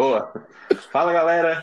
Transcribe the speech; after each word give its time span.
Boa. 0.00 0.32
Fala, 0.90 1.12
galera. 1.12 1.62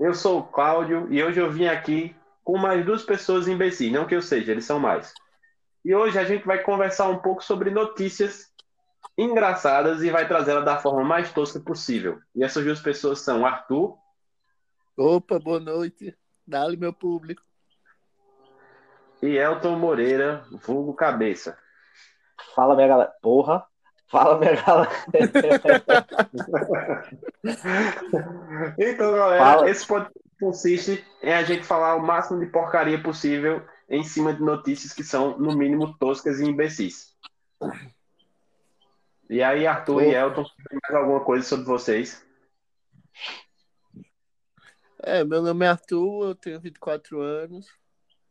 Eu 0.00 0.12
sou 0.14 0.40
o 0.40 0.42
Cláudio 0.42 1.06
e 1.12 1.22
hoje 1.22 1.38
eu 1.38 1.48
vim 1.48 1.66
aqui 1.66 2.12
com 2.42 2.58
mais 2.58 2.84
duas 2.84 3.04
pessoas 3.04 3.46
imbecis, 3.46 3.92
não 3.92 4.04
que 4.04 4.16
eu 4.16 4.20
seja, 4.20 4.50
eles 4.50 4.64
são 4.64 4.80
mais. 4.80 5.14
E 5.84 5.94
hoje 5.94 6.18
a 6.18 6.24
gente 6.24 6.44
vai 6.44 6.60
conversar 6.64 7.08
um 7.08 7.18
pouco 7.18 7.44
sobre 7.44 7.70
notícias 7.70 8.52
engraçadas 9.16 10.02
e 10.02 10.10
vai 10.10 10.26
trazê-la 10.26 10.60
da 10.60 10.76
forma 10.78 11.04
mais 11.04 11.32
tosca 11.32 11.60
possível. 11.60 12.18
E 12.34 12.42
essas 12.42 12.64
duas 12.64 12.80
pessoas 12.80 13.20
são 13.20 13.46
Arthur. 13.46 13.96
Opa, 14.96 15.38
boa 15.38 15.60
noite. 15.60 16.18
Dá-lhe 16.44 16.76
meu 16.76 16.92
público. 16.92 17.42
E 19.22 19.36
Elton 19.36 19.78
Moreira, 19.78 20.44
vulgo 20.50 20.92
cabeça. 20.94 21.56
Fala, 22.56 22.74
minha 22.74 22.88
galera. 22.88 23.14
Porra. 23.22 23.64
Fala, 24.08 24.38
minha 24.38 24.54
galera. 24.62 24.90
então, 28.78 29.12
galera, 29.12 29.44
Fala. 29.44 29.70
esse 29.70 29.86
podcast 29.86 30.26
consiste 30.38 31.04
em 31.22 31.32
a 31.32 31.42
gente 31.42 31.64
falar 31.64 31.96
o 31.96 32.06
máximo 32.06 32.38
de 32.40 32.46
porcaria 32.46 33.02
possível 33.02 33.66
em 33.88 34.04
cima 34.04 34.32
de 34.32 34.42
notícias 34.42 34.92
que 34.92 35.02
são, 35.02 35.38
no 35.38 35.56
mínimo, 35.56 35.96
toscas 35.98 36.40
e 36.40 36.44
imbecis. 36.44 37.14
E 39.28 39.42
aí, 39.42 39.66
Arthur 39.66 40.02
e 40.02 40.14
Elton, 40.14 40.44
tem 40.68 40.78
mais 40.82 40.94
alguma 41.02 41.24
coisa 41.24 41.44
sobre 41.44 41.66
vocês? 41.66 42.24
É, 45.02 45.24
meu 45.24 45.42
nome 45.42 45.64
é 45.64 45.68
Arthur, 45.68 46.28
eu 46.28 46.34
tenho 46.34 46.60
24 46.60 47.20
anos. 47.20 47.66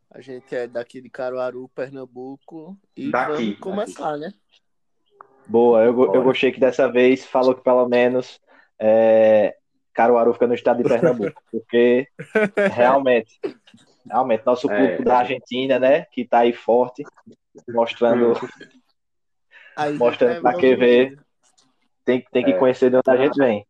A 0.09 0.21
gente 0.21 0.55
é 0.55 0.67
daqui 0.67 1.01
de 1.01 1.09
Caruaru, 1.09 1.69
Pernambuco. 1.69 2.77
E 2.95 3.11
daqui, 3.11 3.31
vamos 3.31 3.59
começar, 3.59 4.17
daqui. 4.17 4.21
né? 4.21 4.33
Boa, 5.47 5.83
eu, 5.83 6.13
eu 6.13 6.23
gostei 6.23 6.51
que 6.51 6.59
dessa 6.59 6.91
vez 6.91 7.25
falou 7.25 7.53
que 7.53 7.63
pelo 7.63 7.87
menos 7.87 8.39
é, 8.79 9.55
Caruaru 9.93 10.33
fica 10.33 10.47
no 10.47 10.53
estado 10.53 10.81
de 10.81 10.89
Pernambuco, 10.89 11.41
porque 11.51 12.07
realmente, 12.73 13.39
realmente, 14.09 14.45
nosso 14.45 14.67
clube 14.67 14.93
é. 14.93 15.01
da 15.01 15.19
Argentina, 15.19 15.79
né, 15.79 16.05
que 16.11 16.25
tá 16.25 16.39
aí 16.39 16.51
forte, 16.51 17.03
mostrando, 17.69 18.33
aí, 19.77 19.93
mostrando 19.93 20.37
é, 20.37 20.41
pra 20.41 20.55
quem 20.55 20.75
vê, 20.75 21.17
tem, 22.03 22.25
tem 22.31 22.43
que 22.43 22.51
é. 22.51 22.57
conhecer 22.57 22.89
de 22.89 22.97
onde 22.97 23.09
a 23.09 23.17
gente 23.17 23.37
vem. 23.37 23.65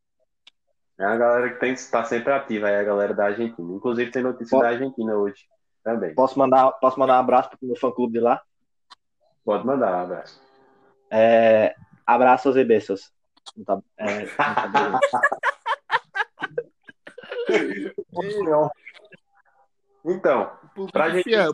É 0.97 1.03
a 1.03 1.15
galera 1.17 1.49
que 1.49 1.59
tem 1.59 1.73
está 1.73 2.05
sempre 2.05 2.31
ativa, 2.31 2.69
é 2.69 2.79
a 2.79 2.83
galera 2.83 3.13
da 3.13 3.25
Argentina. 3.25 3.73
Inclusive 3.73 4.11
tem 4.11 4.23
notícia 4.23 4.57
da 4.57 4.69
Argentina 4.69 5.13
hoje 5.15 5.43
também. 5.83 6.15
Posso 6.15 6.39
mandar, 6.39 6.71
posso 6.73 6.97
mandar 6.97 7.17
um 7.17 7.19
abraço 7.19 7.49
pro 7.49 7.59
meu 7.61 7.75
fã 7.75 7.91
clube 7.91 8.13
de 8.13 8.19
lá? 8.21 8.41
Pode 9.43 9.65
mandar 9.65 9.91
um 9.91 10.03
abraço. 10.03 10.44
É, 11.17 11.73
abraços 12.05 12.57
e 12.57 12.63
beijos. 12.65 13.09
Tá, 13.65 13.79
é, 13.97 14.25
tá 14.25 14.99
então, 20.03 20.51
para 20.91 21.11
gente, 21.11 21.29
iniciar, 21.29 21.53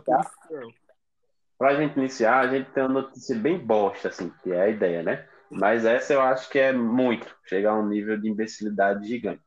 pra 1.59 1.75
gente 1.75 1.95
iniciar, 1.97 2.39
a 2.39 2.47
gente 2.47 2.71
tem 2.71 2.81
uma 2.83 3.01
notícia 3.01 3.35
bem 3.35 3.59
bosta, 3.59 4.07
assim, 4.09 4.33
que 4.41 4.51
é 4.51 4.61
a 4.61 4.69
ideia, 4.69 5.03
né? 5.03 5.27
Mas 5.51 5.85
essa 5.85 6.13
eu 6.13 6.21
acho 6.21 6.49
que 6.49 6.57
é 6.57 6.73
muito, 6.73 7.27
chegar 7.45 7.73
a 7.73 7.79
um 7.79 7.87
nível 7.87 8.19
de 8.19 8.27
imbecilidade 8.29 9.07
gigante. 9.07 9.43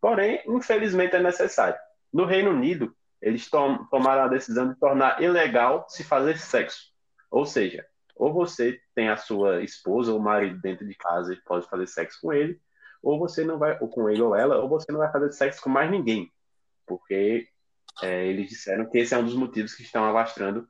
Porém, 0.00 0.42
infelizmente 0.46 1.16
é 1.16 1.20
necessário. 1.20 1.78
No 2.10 2.24
Reino 2.24 2.50
Unido, 2.50 2.96
eles 3.20 3.50
tom 3.50 3.84
tomaram 3.90 4.22
a 4.22 4.28
decisão 4.28 4.70
de 4.72 4.80
tornar 4.80 5.20
ilegal 5.20 5.84
se 5.88 6.02
fazer 6.02 6.38
sexo. 6.38 6.90
Ou 7.30 7.44
seja, 7.44 7.84
ou 8.20 8.34
você 8.34 8.78
tem 8.94 9.08
a 9.08 9.16
sua 9.16 9.62
esposa 9.62 10.12
ou 10.12 10.20
marido 10.20 10.60
dentro 10.60 10.86
de 10.86 10.94
casa 10.94 11.32
e 11.32 11.40
pode 11.40 11.66
fazer 11.66 11.86
sexo 11.86 12.18
com 12.20 12.34
ele, 12.34 12.60
ou 13.02 13.18
você 13.18 13.42
não 13.42 13.58
vai, 13.58 13.78
ou 13.80 13.88
com 13.88 14.10
ele 14.10 14.20
ou 14.20 14.36
ela, 14.36 14.58
ou 14.58 14.68
você 14.68 14.92
não 14.92 14.98
vai 14.98 15.10
fazer 15.10 15.32
sexo 15.32 15.62
com 15.62 15.70
mais 15.70 15.90
ninguém, 15.90 16.30
porque 16.86 17.48
é, 18.02 18.26
eles 18.26 18.50
disseram 18.50 18.84
que 18.90 18.98
esse 18.98 19.14
é 19.14 19.18
um 19.18 19.24
dos 19.24 19.34
motivos 19.34 19.74
que 19.74 19.82
estão 19.82 20.04
alastrando 20.04 20.68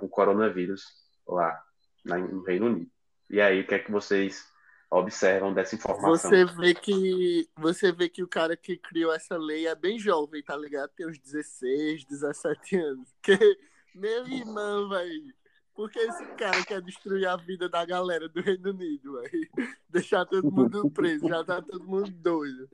o 0.00 0.08
coronavírus 0.08 0.84
lá 1.26 1.60
no 2.04 2.44
Reino 2.44 2.66
Unido. 2.66 2.90
E 3.28 3.40
aí, 3.40 3.60
o 3.60 3.66
que 3.66 3.74
é 3.74 3.78
que 3.80 3.90
vocês 3.90 4.44
observam 4.88 5.52
dessa 5.52 5.74
informação? 5.74 6.30
Você 6.30 6.44
vê 6.44 6.74
que 6.74 7.48
você 7.56 7.90
vê 7.90 8.08
que 8.08 8.22
o 8.22 8.28
cara 8.28 8.56
que 8.56 8.76
criou 8.76 9.12
essa 9.12 9.36
lei 9.36 9.66
é 9.66 9.74
bem 9.74 9.98
jovem, 9.98 10.44
tá 10.44 10.56
ligado? 10.56 10.90
Tem 10.90 11.08
uns 11.08 11.18
16, 11.18 12.04
17 12.04 12.76
anos. 12.76 13.08
Que 13.20 13.36
meu 13.92 14.24
irmão, 14.28 14.88
velho. 14.88 15.39
Porque 15.80 15.98
esse 15.98 16.26
cara 16.36 16.62
quer 16.62 16.82
destruir 16.82 17.26
a 17.26 17.36
vida 17.36 17.66
da 17.66 17.82
galera 17.86 18.28
do 18.28 18.42
Reino 18.42 18.68
Unido, 18.68 19.18
deixar 19.88 20.26
todo 20.26 20.52
mundo 20.52 20.90
preso, 20.90 21.26
já 21.26 21.42
tá 21.42 21.62
todo 21.62 21.82
mundo 21.82 22.10
doido. 22.10 22.68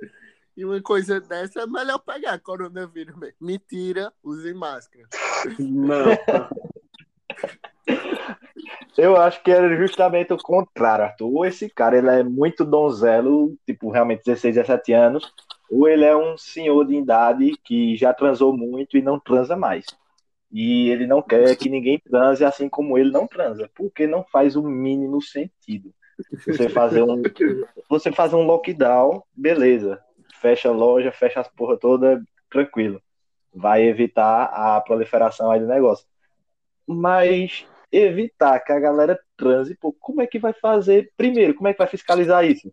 E 0.57 0.65
uma 0.65 0.83
coisa 0.83 1.21
dessa 1.21 1.61
é 1.61 1.67
melhor 1.69 2.01
pegar 2.01 2.37
coronavírus 2.41 3.15
mesmo. 3.17 3.37
Mentira, 3.41 4.13
use 4.25 4.53
máscara. 4.53 5.07
Não. 5.57 6.07
Eu 8.99 9.17
acho 9.17 9.41
que 9.45 9.53
era 9.53 9.77
justamente 9.77 10.33
o 10.33 10.39
contrário, 10.39 11.05
Arthur. 11.05 11.33
Ou 11.33 11.47
esse 11.47 11.71
cara 11.71 11.97
ele 11.97 12.11
é 12.11 12.25
muito 12.25 12.65
donzelo, 12.65 13.57
tipo, 13.65 13.89
realmente 13.89 14.25
16, 14.25 14.57
17 14.57 14.93
anos, 14.93 15.33
ou 15.71 15.87
ele 15.87 16.05
é 16.05 16.17
um 16.17 16.37
senhor 16.37 16.85
de 16.85 16.97
idade 16.97 17.53
que 17.63 17.97
já 17.97 18.13
transou 18.13 18.53
muito 18.53 18.97
e 18.97 19.03
não 19.03 19.21
transa 19.21 19.55
mais. 19.55 19.87
E 20.59 20.89
ele 20.89 21.07
não 21.07 21.21
quer 21.21 21.55
que 21.55 21.69
ninguém 21.69 21.99
transe 21.99 22.43
assim 22.43 22.67
como 22.67 22.97
ele 22.97 23.11
não 23.11 23.27
transa, 23.27 23.71
porque 23.75 24.07
não 24.07 24.25
faz 24.25 24.57
o 24.57 24.63
mínimo 24.63 25.21
sentido. 25.21 25.93
Você 26.47 26.71
fazer 26.71 27.03
um, 27.03 27.23
você 27.91 28.11
fazer 28.11 28.37
um 28.37 28.47
lockdown, 28.47 29.23
beleza. 29.35 30.01
Fecha 30.41 30.71
a 30.71 30.73
loja, 30.73 31.13
fecha 31.13 31.41
as 31.41 31.49
porra 31.49 31.77
toda, 31.77 32.25
tranquilo. 32.49 33.03
Vai 33.53 33.83
evitar 33.83 34.45
a 34.45 34.81
proliferação 34.81 35.51
aí 35.51 35.61
do 35.61 35.67
negócio. 35.67 36.07
Mas 36.87 37.67
evitar 37.93 38.59
que 38.61 38.73
a 38.73 38.81
galera 38.81 39.21
transe, 39.37 39.77
pô, 39.77 39.93
como 40.01 40.23
é 40.23 40.27
que 40.27 40.39
vai 40.39 40.55
fazer? 40.55 41.13
Primeiro, 41.19 41.53
como 41.53 41.69
é 41.69 41.75
que 41.75 41.79
vai 41.79 41.87
fiscalizar 41.87 42.47
isso? 42.47 42.73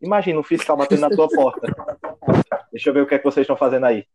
Imagina 0.00 0.40
um 0.40 0.42
fiscal 0.42 0.78
batendo 0.78 1.02
na 1.02 1.10
tua 1.10 1.28
porta. 1.28 1.68
Deixa 2.72 2.88
eu 2.88 2.94
ver 2.94 3.02
o 3.02 3.06
que 3.06 3.16
é 3.16 3.18
que 3.18 3.24
vocês 3.24 3.44
estão 3.44 3.54
fazendo 3.54 3.84
aí. 3.84 4.06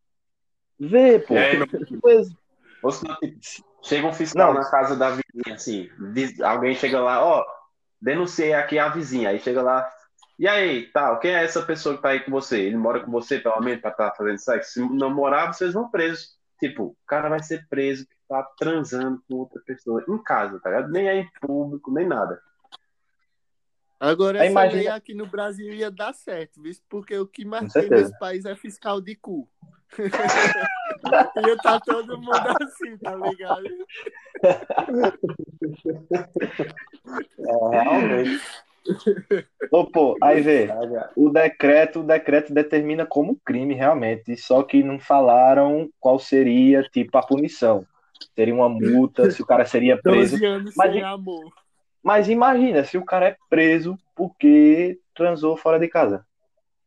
Vê, 0.79 1.19
pô. 1.19 1.35
É. 1.35 1.51
Ou 2.83 2.91
se 2.91 3.07
não, 3.07 3.15
tipo, 3.15 3.39
chega 3.81 4.07
um 4.07 4.13
fiscal 4.13 4.53
não. 4.53 4.61
na 4.61 4.69
casa 4.69 4.95
da 4.95 5.09
vizinha, 5.09 5.55
assim, 5.55 5.89
diz, 6.13 6.39
alguém 6.41 6.75
chega 6.75 6.99
lá, 6.99 7.23
ó, 7.23 7.45
denunciei 8.01 8.53
aqui 8.53 8.77
a 8.77 8.89
vizinha, 8.89 9.29
aí 9.29 9.39
chega 9.39 9.61
lá, 9.61 9.89
e 10.37 10.47
aí, 10.47 10.91
tal, 10.91 11.19
quem 11.19 11.31
é 11.31 11.43
essa 11.43 11.61
pessoa 11.61 11.95
que 11.95 12.01
tá 12.01 12.09
aí 12.09 12.19
com 12.19 12.31
você? 12.31 12.59
Ele 12.59 12.75
mora 12.75 12.99
com 12.99 13.11
você, 13.11 13.39
pelo 13.39 13.61
menos, 13.61 13.81
pra 13.81 13.91
estar 13.91 14.09
tá 14.09 14.15
fazendo 14.15 14.39
sexo? 14.39 14.71
Se 14.73 14.79
não 14.79 15.13
morar, 15.13 15.53
vocês 15.53 15.73
vão 15.73 15.89
presos. 15.89 16.35
Tipo, 16.59 16.85
o 16.85 16.97
cara 17.05 17.29
vai 17.29 17.41
ser 17.41 17.67
preso 17.69 18.05
que 18.05 18.15
tá 18.27 18.43
transando 18.57 19.21
com 19.27 19.35
outra 19.35 19.61
pessoa 19.65 20.03
em 20.07 20.17
casa, 20.23 20.59
tá 20.59 20.69
ligado? 20.69 20.91
Nem 20.91 21.07
é 21.07 21.15
em 21.17 21.29
público, 21.39 21.93
nem 21.93 22.07
nada. 22.07 22.41
Agora, 24.03 24.39
essa 24.39 24.51
imagina... 24.51 24.81
lei 24.81 24.87
aqui 24.89 25.13
no 25.13 25.25
Brasil 25.25 25.73
ia 25.73 25.89
dar 25.89 26.13
certo, 26.13 26.61
viu? 26.61 26.73
Porque 26.89 27.17
o 27.17 27.25
que 27.25 27.45
mais 27.45 27.71
tem 27.71 27.89
nesse 27.89 28.19
país 28.19 28.43
é 28.43 28.53
fiscal 28.53 28.99
de 28.99 29.15
cu. 29.15 29.47
ia 31.47 31.57
tá 31.63 31.79
todo 31.79 32.17
mundo 32.17 32.53
assim, 32.61 32.97
tá 32.97 33.15
ligado? 33.15 33.65
É, 37.39 37.69
realmente. 37.71 38.41
Ô, 39.71 39.85
pô, 39.85 40.17
aí 40.21 40.41
vê, 40.41 40.67
o 41.15 41.29
decreto, 41.29 42.01
o 42.01 42.03
decreto 42.03 42.53
determina 42.53 43.05
como 43.05 43.39
crime 43.45 43.73
realmente, 43.73 44.35
só 44.35 44.63
que 44.63 44.83
não 44.83 44.99
falaram 44.99 45.89
qual 45.97 46.19
seria, 46.19 46.83
tipo, 46.83 47.17
a 47.17 47.25
punição. 47.25 47.87
Seria 48.35 48.53
uma 48.53 48.67
multa, 48.67 49.31
se 49.31 49.41
o 49.41 49.45
cara 49.45 49.63
seria 49.63 49.95
preso. 49.95 50.31
12 50.31 50.45
anos 50.45 50.73
mas, 50.75 50.91
sem 50.91 51.03
amor. 51.03 51.62
Mas 52.03 52.27
imagina, 52.27 52.83
se 52.83 52.97
o 52.97 53.05
cara 53.05 53.29
é 53.29 53.37
preso 53.49 53.97
porque 54.13 54.99
transou 55.15 55.55
fora 55.55 55.79
de 55.79 55.87
casa. 55.87 56.25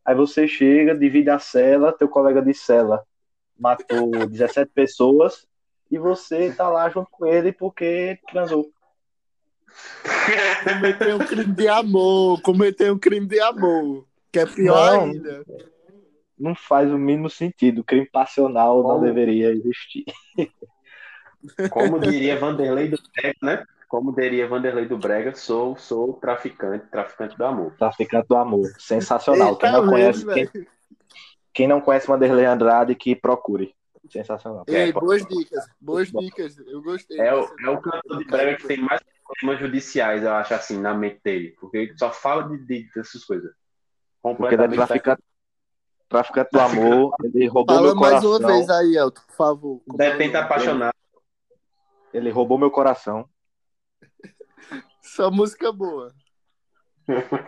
Aí 0.04 0.15
você 0.15 0.47
chega, 0.47 0.94
divide 0.94 1.31
a 1.31 1.38
cela, 1.38 1.93
teu 1.93 2.08
colega 2.08 2.43
de 2.43 2.55
cela 2.55 3.02
matou 3.58 4.11
17 4.29 4.70
pessoas 4.73 5.46
e 5.90 5.99
você 5.99 6.52
tá 6.52 6.69
lá 6.69 6.88
junto 6.90 7.11
com 7.11 7.26
ele 7.26 7.52
porque 7.52 8.19
transou. 8.31 8.70
Cometeu 10.64 11.17
um 11.17 11.26
crime 11.26 11.52
de 11.52 11.69
amor, 11.69 12.40
cometeu 12.40 12.94
um 12.94 12.99
crime 12.99 13.26
de 13.26 13.40
amor, 13.40 14.06
que 14.32 14.38
é 14.38 14.46
pior 14.46 14.93
não, 14.93 15.05
ainda. 15.05 15.44
Não 16.38 16.55
faz 16.55 16.90
o 16.90 16.99
mínimo 16.99 17.31
sentido, 17.31 17.85
crime 17.85 18.08
passional 18.11 18.82
Como? 18.82 18.94
não 18.94 19.00
deveria 19.00 19.50
existir. 19.50 20.05
Como 21.70 22.00
diria 22.00 22.38
Vanderlei 22.38 22.88
do 22.88 22.99
Brega, 23.14 23.38
né? 23.43 23.64
Como 23.88 24.12
diria 24.12 24.49
Vanderlei 24.49 24.87
do 24.87 24.99
Brega, 24.99 25.35
sou, 25.35 25.77
sou 25.77 26.15
traficante, 26.15 26.87
traficante 26.91 27.37
do 27.37 27.44
amor. 27.44 27.73
Traficante 27.79 28.27
do 28.29 28.37
amor, 28.37 28.67
sensacional. 28.79 29.50
Eita 29.50 29.61
quem 29.61 29.73
não 29.73 29.87
conhece, 29.88 30.27
quem, 30.27 30.67
quem, 31.55 31.69
não 31.69 31.81
conhece 31.81 32.06
Vanderlei 32.06 32.47
Andrade, 32.47 32.94
que 32.94 33.15
procure. 33.15 33.75
Sensacional. 34.11 34.65
Ei, 34.69 34.91
é, 34.91 34.93
boas 34.93 35.25
dicas, 35.27 35.67
boas 35.81 36.11
dicas. 36.12 36.59
Eu 36.59 36.81
gostei. 36.83 37.19
É 37.19 37.35
o, 37.35 37.44
é 37.44 37.71
o 37.71 37.81
cantor 37.81 38.19
de 38.19 38.25
Brega 38.25 38.56
que 38.56 38.67
tem 38.67 38.79
mais 38.79 39.00
problemas 39.25 39.61
judiciais, 39.61 40.23
eu 40.23 40.33
acho 40.33 40.55
assim, 40.55 40.81
na 40.81 40.94
mente 40.94 41.21
dele. 41.25 41.56
Porque 41.61 41.79
ele 41.79 41.99
só 41.99 42.12
fala 42.12 42.49
de, 42.49 42.59
de 42.59 42.88
dessas 42.94 43.25
coisas. 43.25 43.53
Porque 44.23 44.55
ele 44.55 44.65
é 44.65 44.69
traficante, 44.69 45.23
traficante 46.09 46.50
do 46.53 46.61
amor, 46.61 47.15
ele 47.23 47.47
roubou 47.47 47.77
Fala 47.77 47.87
meu 47.88 47.97
coração. 47.97 48.31
mais 48.31 48.41
uma 48.41 48.49
vez 48.49 48.71
aí, 48.71 48.97
Elton, 48.97 49.23
por 49.27 49.37
favor. 49.37 49.83
É 49.93 49.97
Detente 49.97 50.35
nome? 50.35 50.44
apaixonado. 50.44 50.94
Ele 52.12 52.31
roubou 52.31 52.59
meu 52.59 52.71
coração. 52.71 53.29
Só 55.02 55.31
música 55.31 55.72
boa. 55.72 56.12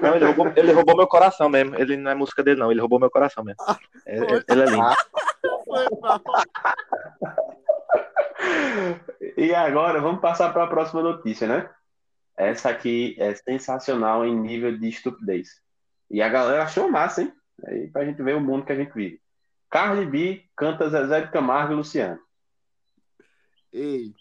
Não, 0.00 0.14
ele 0.14 0.24
roubou, 0.24 0.52
ele 0.54 0.72
roubou 0.72 0.96
meu 0.96 1.06
coração 1.06 1.48
mesmo. 1.48 1.74
Ele 1.74 1.96
não 1.96 2.12
é 2.12 2.14
música 2.14 2.44
dele, 2.44 2.60
não. 2.60 2.70
Ele 2.70 2.80
roubou 2.80 3.00
meu 3.00 3.10
coração 3.10 3.42
mesmo. 3.42 3.60
É- 4.06 4.18
é- 4.18 4.44
ele 4.48 4.62
é 4.62 4.66
lindo. 4.66 4.88
E 9.36 9.54
agora 9.54 10.00
vamos 10.00 10.20
passar 10.20 10.52
para 10.52 10.64
a 10.64 10.68
próxima 10.68 11.02
notícia, 11.02 11.46
né? 11.46 11.70
Essa 12.36 12.70
aqui 12.70 13.16
é 13.18 13.34
sensacional 13.34 14.24
em 14.24 14.36
nível 14.36 14.76
de 14.76 14.88
estupidez. 14.88 15.60
E 16.10 16.22
a 16.22 16.28
galera 16.28 16.62
achou 16.62 16.90
massa, 16.90 17.22
hein? 17.22 17.32
Aí 17.66 17.88
pra 17.88 18.04
gente 18.04 18.22
ver 18.22 18.36
o 18.36 18.40
mundo 18.40 18.64
que 18.64 18.72
a 18.72 18.76
gente 18.76 18.92
vive. 18.92 19.20
Cardi 19.70 20.06
B 20.06 20.44
canta 20.56 20.88
Zezé 20.88 21.22
de 21.22 21.32
Camargo 21.32 21.72
e 21.72 21.76
Luciano. 21.76 22.18
Ei, 23.72 24.14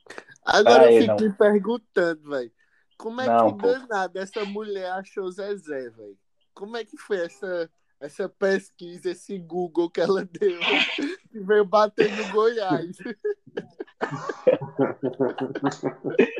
agora 0.47 0.91
eu 0.91 1.01
fico 1.01 1.21
me 1.21 1.33
perguntando, 1.33 2.29
velho. 2.29 2.51
Como 2.97 3.21
é 3.21 3.27
Não, 3.27 3.55
que 3.55 3.61
pô. 3.61 3.67
danada 3.67 4.19
essa 4.19 4.43
mulher 4.45 4.91
achou 4.91 5.29
Zezé, 5.31 5.89
velho? 5.89 6.17
Como 6.53 6.75
é 6.75 6.83
que 6.83 6.97
foi 6.97 7.25
essa, 7.25 7.69
essa 7.99 8.27
pesquisa, 8.27 9.11
esse 9.11 9.37
Google 9.37 9.89
que 9.89 10.01
ela 10.01 10.25
deu? 10.25 10.59
Que 11.29 11.41
veio 11.41 11.65
bater 11.65 12.09
no 12.09 12.31
Goiás. 12.31 12.97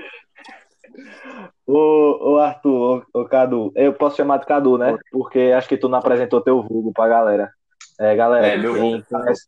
Ô, 1.66 2.34
ô 2.34 2.38
Arthur, 2.38 3.06
ô, 3.14 3.22
ô 3.22 3.26
Cadu, 3.26 3.72
eu 3.76 3.94
posso 3.94 4.16
chamar 4.16 4.38
de 4.38 4.46
Cadu, 4.46 4.78
né? 4.78 4.98
Porque 5.12 5.54
acho 5.56 5.68
que 5.68 5.78
tu 5.78 5.90
não 5.90 6.00
apresentou 6.00 6.42
teu 6.42 6.64
vulgo 6.64 6.94
pra 6.94 7.10
galera. 7.10 7.52
É, 8.00 8.16
galera, 8.16 8.48
É, 8.48 8.58
meu 8.58 8.74
quem, 8.74 9.02
conhece, 9.02 9.48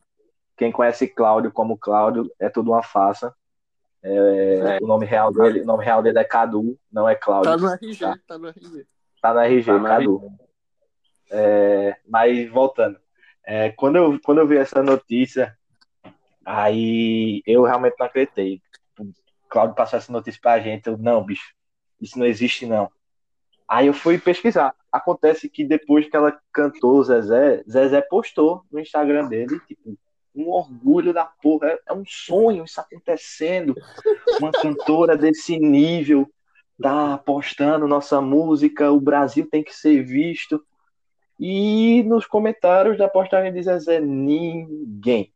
quem 0.57 0.71
conhece 0.71 1.07
Cláudio 1.07 1.51
como 1.51 1.77
Cláudio 1.77 2.29
é 2.37 2.49
tudo 2.49 2.71
uma 2.71 2.83
farsa. 2.83 3.33
É, 4.01 4.77
É. 4.77 4.77
O 4.81 4.87
nome 4.87 5.05
real 5.05 5.31
dele, 5.31 5.61
o 5.61 5.65
nome 5.65 5.83
real 5.83 6.01
dele 6.01 6.19
é 6.19 6.23
Cadu, 6.23 6.77
não 6.91 7.07
é 7.07 7.15
Cláudio. 7.15 7.51
Tá 7.51 7.57
no 7.57 7.73
RG, 7.73 7.99
tá 8.25 8.37
no 8.37 8.47
RG. 8.47 8.87
Tá 9.21 9.33
no 9.33 9.39
RG, 9.41 9.65
Tá 9.65 9.77
no 9.77 9.83
Cadu. 9.83 10.21
É, 11.31 11.95
mas 12.07 12.49
voltando, 12.49 12.97
é, 13.45 13.69
quando, 13.71 13.97
eu, 13.97 14.19
quando 14.23 14.39
eu 14.39 14.47
vi 14.47 14.57
essa 14.57 14.81
notícia, 14.81 15.55
aí 16.45 17.43
eu 17.45 17.63
realmente 17.63 17.95
não 17.99 18.05
acreditei. 18.07 18.61
O 18.99 19.13
Cláudio 19.47 19.75
passou 19.75 19.97
essa 19.97 20.11
notícia 20.11 20.39
pra 20.41 20.59
gente, 20.59 20.87
eu, 20.87 20.97
não, 20.97 21.23
bicho, 21.23 21.53
isso 22.01 22.17
não 22.17 22.25
existe 22.25 22.65
não. 22.65 22.91
Aí 23.67 23.87
eu 23.87 23.93
fui 23.93 24.17
pesquisar. 24.17 24.73
Acontece 24.91 25.47
que 25.47 25.63
depois 25.63 26.09
que 26.09 26.15
ela 26.15 26.35
cantou 26.51 27.03
Zezé, 27.03 27.63
Zezé 27.69 28.01
postou 28.01 28.63
no 28.71 28.79
Instagram 28.79 29.27
dele, 29.27 29.59
tipo, 29.67 29.95
um 30.39 30.49
orgulho 30.49 31.13
da 31.13 31.25
porra, 31.25 31.67
é, 31.67 31.79
é 31.87 31.93
um 31.93 32.03
sonho 32.05 32.63
isso 32.63 32.79
acontecendo. 32.79 33.75
Uma 34.39 34.51
cantora 34.51 35.17
desse 35.17 35.59
nível 35.59 36.29
tá 36.81 37.17
postando 37.17 37.87
nossa 37.87 38.21
música, 38.21 38.89
o 38.91 39.01
Brasil 39.01 39.47
tem 39.49 39.63
que 39.63 39.75
ser 39.75 40.01
visto. 40.03 40.63
E 41.37 42.03
nos 42.03 42.25
comentários 42.25 42.97
da 42.97 43.07
postagem 43.07 43.51
de 43.53 43.63
Zezé, 43.63 43.99
ninguém. 43.99 45.31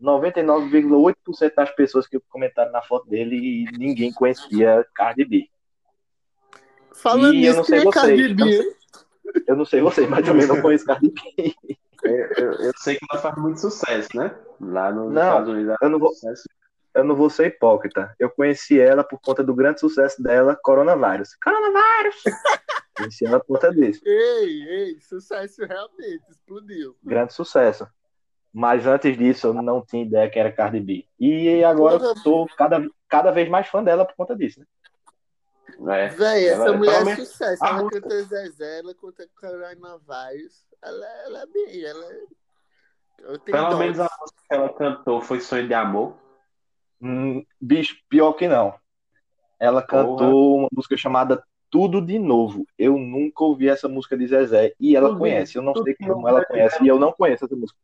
99,8% 0.00 1.54
das 1.56 1.70
pessoas 1.70 2.06
que 2.06 2.20
comentaram 2.28 2.70
na 2.70 2.82
foto 2.82 3.08
dele, 3.08 3.64
ninguém 3.78 4.12
conhecia 4.12 4.86
Cardi 4.94 5.24
B. 5.24 5.48
Falando 6.94 7.34
E 7.34 7.46
eu 7.46 7.54
não 7.54 7.60
nisso, 7.60 7.64
sei 7.64 7.78
é 7.78 7.84
vocês, 7.84 7.94
Cardi 7.94 8.22
eu 8.22 8.28
não 8.34 8.46
B? 8.46 8.52
sei. 8.52 8.76
Eu 9.46 9.56
não 9.56 9.64
sei 9.64 9.80
vocês, 9.80 10.08
mas 10.08 10.24
também 10.24 10.46
não 10.46 10.60
conheço 10.60 10.84
Cardi 10.84 11.10
B. 11.10 11.54
Eu, 12.04 12.26
eu- 12.36 12.52
eu 12.52 12.72
sei 12.76 12.96
que 12.96 13.06
ela 13.10 13.20
faz 13.20 13.36
muito 13.36 13.60
sucesso, 13.60 14.08
né? 14.14 14.34
Lá 14.60 14.90
nos 14.92 15.12
Não, 15.12 15.22
Estados 15.22 15.48
Unidos. 15.52 15.76
eu 15.80 15.88
não 15.88 15.98
vou- 15.98 16.12
sucesso. 16.12 16.44
Eu 16.94 17.04
não 17.04 17.14
vou 17.14 17.28
ser 17.28 17.48
hipócrita. 17.48 18.14
Eu 18.18 18.30
conheci 18.30 18.80
ela 18.80 19.04
por 19.04 19.20
conta 19.20 19.44
do 19.44 19.54
grande 19.54 19.80
sucesso 19.80 20.22
dela, 20.22 20.56
Coronavírus. 20.62 21.34
Coronavírus! 21.42 22.22
conheci 22.96 23.26
ela 23.26 23.38
por 23.38 23.48
conta 23.48 23.70
disso. 23.70 24.00
Ei, 24.06 24.62
ei, 24.62 25.00
sucesso 25.02 25.64
realmente, 25.66 26.22
explodiu. 26.30 26.96
Grande 27.04 27.34
sucesso. 27.34 27.86
Mas 28.50 28.86
antes 28.86 29.14
disso, 29.18 29.48
eu 29.48 29.52
não 29.54 29.84
tinha 29.84 30.04
ideia 30.06 30.30
que 30.30 30.38
era 30.38 30.50
Cardi 30.50 30.80
B. 30.80 31.04
E 31.20 31.62
agora 31.62 32.02
eu 32.02 32.14
tô 32.22 32.46
cada, 32.56 32.82
cada 33.06 33.30
vez 33.30 33.46
mais 33.50 33.68
fã 33.68 33.84
dela 33.84 34.06
por 34.06 34.16
conta 34.16 34.34
disso. 34.34 34.60
Né? 35.78 36.06
É. 36.06 36.08
Véi, 36.08 36.46
essa 36.48 36.62
Ela- 36.68 36.76
mulher 36.78 37.06
é 37.06 37.16
sucesso. 37.16 37.62
Ela 37.62 37.90
canta 37.90 38.22
Zezé, 38.22 38.78
ela 38.78 38.94
canta 38.94 39.28
Coronavírus. 39.38 40.64
Ela, 40.82 41.06
ela 41.24 41.42
é 41.42 41.46
bem, 41.46 41.84
ela 41.84 42.04
é... 42.12 42.20
Pelo 43.44 43.70
dó. 43.70 43.76
menos 43.78 43.98
a 43.98 44.04
música 44.20 44.40
que 44.48 44.54
ela 44.54 44.68
cantou 44.74 45.20
foi 45.20 45.40
Sonho 45.40 45.66
de 45.66 45.74
Amor. 45.74 46.16
Hum, 47.00 47.44
bicho, 47.60 47.96
pior 48.08 48.32
que 48.34 48.46
não. 48.46 48.74
Ela 49.58 49.82
cantou 49.82 50.58
uma 50.58 50.68
música 50.70 50.96
chamada 50.96 51.42
Tudo 51.70 52.00
de 52.04 52.18
Novo. 52.18 52.66
Eu 52.78 52.96
nunca 52.98 53.42
ouvi 53.42 53.68
essa 53.68 53.88
música 53.88 54.16
de 54.16 54.26
Zezé. 54.26 54.74
E 54.78 54.94
ela 54.94 55.08
Tudo- 55.08 55.18
conhece. 55.20 55.56
Eu 55.56 55.62
não 55.62 55.74
sei 55.82 55.94
como 55.96 56.12
novo 56.14 56.28
ela 56.28 56.40
é 56.40 56.44
conhece. 56.44 56.82
E 56.84 56.88
eu 56.88 56.98
não 56.98 57.10
conheço 57.12 57.46
essa 57.46 57.56
música. 57.56 57.78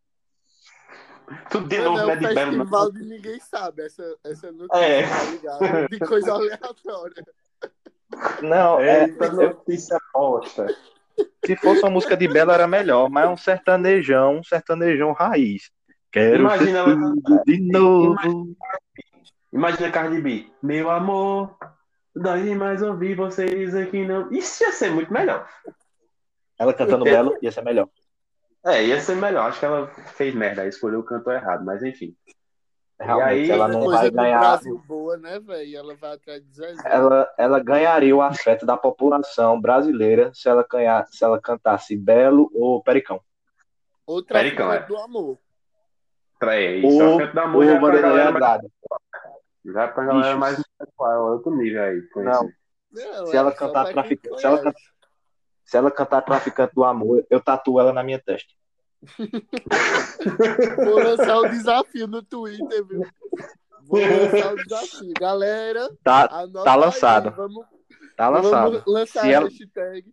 Tudo 1.51 1.67
de 1.67 1.79
novo, 1.79 1.99
é 1.99 2.07
né? 2.07 2.13
o 2.15 2.19
De 2.19 2.27
festival 2.35 2.93
de 2.93 3.03
ninguém 3.05 3.41
sabe 3.41 3.83
essa, 3.87 4.17
essa 4.23 4.53
notícia, 4.53 4.77
É. 4.85 5.09
tá 5.09 5.25
ligado? 5.31 5.89
De 5.89 5.99
coisa 6.01 6.33
aleatória. 6.35 7.25
Não, 8.43 8.79
é, 8.79 9.07
eu- 9.09 9.33
notícia 9.33 9.99
bosta. 10.13 10.67
Se 11.45 11.57
fosse 11.57 11.83
uma 11.83 11.91
música 11.91 12.17
de 12.17 12.29
Bela 12.29 12.55
era 12.55 12.67
melhor. 12.67 13.09
Mas 13.11 13.25
é 13.25 13.29
um 13.29 13.37
sertanejão, 13.37 14.39
um 14.39 14.45
sertanejão 14.45 15.13
raiz. 15.13 15.71
Quero 16.11 16.37
Imagina 16.37 16.85
de 17.47 17.61
novo. 17.61 18.57
Imagina 19.53 19.91
Cardi 19.91 20.21
B. 20.21 20.47
Meu 20.63 20.91
amor, 20.91 21.57
dói 22.15 22.43
demais 22.43 22.83
ouvir 22.83 23.15
você 23.15 23.47
dizer 23.47 23.91
que 23.91 24.07
não. 24.07 24.31
Isso 24.33 24.63
ia 24.63 24.73
ser 24.73 24.91
muito 24.91 25.13
melhor. 25.13 25.49
Ela 26.59 26.75
cantando 26.75 27.05
Belo 27.05 27.37
ia 27.43 27.51
ser 27.51 27.63
melhor. 27.63 27.89
É, 28.65 28.85
ia 28.85 29.01
ser 29.01 29.17
melhor. 29.17 29.49
Acho 29.49 29.59
que 29.59 29.65
ela 29.65 29.87
fez 29.89 30.35
merda, 30.35 30.67
escolheu 30.67 31.01
o 31.01 31.05
cantor 31.05 31.35
errado, 31.35 31.65
mas 31.65 31.83
enfim. 31.83 32.15
Realmente, 33.05 33.29
aí, 33.29 33.51
ela 33.51 33.69
Essa 33.69 33.79
não 33.79 33.87
vai 33.87 34.11
do 34.11 34.17
ganhar. 34.17 34.39
Brasil 34.39 34.83
boa, 34.87 35.17
né, 35.17 35.39
velho? 35.41 35.77
Ela 35.77 35.95
vai 35.97 36.13
atrás 36.15 36.43
de 36.45 36.55
Zezé. 36.55 36.83
ela, 36.85 37.35
ela 37.39 37.59
ganharia 37.61 38.15
o 38.17 38.23
afeto 38.23 38.65
da 38.65 38.77
população 38.77 39.61
brasileira 39.61 40.31
se 40.35 40.49
ela, 40.49 40.65
ganhar, 40.71 41.07
se 41.09 41.25
ela 41.25 41.41
cantasse 41.41 41.97
Belo 41.97 42.51
ou 42.55 42.83
Pericão. 42.83 43.21
Outra 44.07 44.39
Pericão, 44.39 44.69
Traficante 44.69 44.93
é. 44.93 44.97
do 44.97 45.03
amor. 45.03 45.39
Pra 46.39 46.61
isso. 46.61 46.87
Ou, 46.87 47.15
o 47.15 47.19
canto 47.19 47.35
da 47.35 47.45
ou 47.45 47.49
música 47.51 47.73
já 47.75 47.79
pra 47.81 47.87
Vanderlei 47.89 48.03
galera 48.11 48.31
mais, 48.33 48.37
Andrade. 48.45 48.73
já 49.65 49.89
pra 49.89 50.05
galera 50.05 50.25
Bichos. 50.27 50.39
mais 50.41 50.59
intelectual, 50.59 51.33
outro 51.33 51.57
nível 51.57 51.83
aí. 51.83 52.03
conhecido. 52.09 52.53
Não, 52.93 53.27
Se 53.27 53.37
ela 53.37 53.51
é 53.51 53.55
cantar 53.55 53.93
traficante, 53.93 54.39
se 54.41 54.47
ela. 54.47 54.73
Se 55.65 55.77
ela 55.79 55.91
cantar 55.91 56.21
Traficante 56.23 56.75
do 56.75 56.85
Amor, 56.85 57.25
eu 57.31 57.41
tatuo 57.41 57.81
ela 57.81 57.93
na 57.93 58.03
minha 58.03 58.19
testa. 58.19 58.53
Vou 60.77 60.99
lançar 61.03 61.39
o 61.39 61.49
desafio 61.49 62.07
no 62.07 62.23
Twitter, 62.23 62.85
viu? 62.87 63.03
Vou 63.85 64.01
lançar 64.01 64.55
o 64.55 64.57
desafio. 64.57 65.13
Galera, 65.19 65.89
Tá, 66.03 66.29
Tá 66.29 66.41
aí, 66.75 66.79
lançado. 66.79 67.31
Vamos, 67.33 67.65
tá 68.17 68.29
lançado. 68.29 68.71
vamos 68.73 68.83
lançar 68.87 69.21
Se 69.23 69.27
a 69.29 69.31
ela- 69.33 69.49
hashtag. 69.49 70.05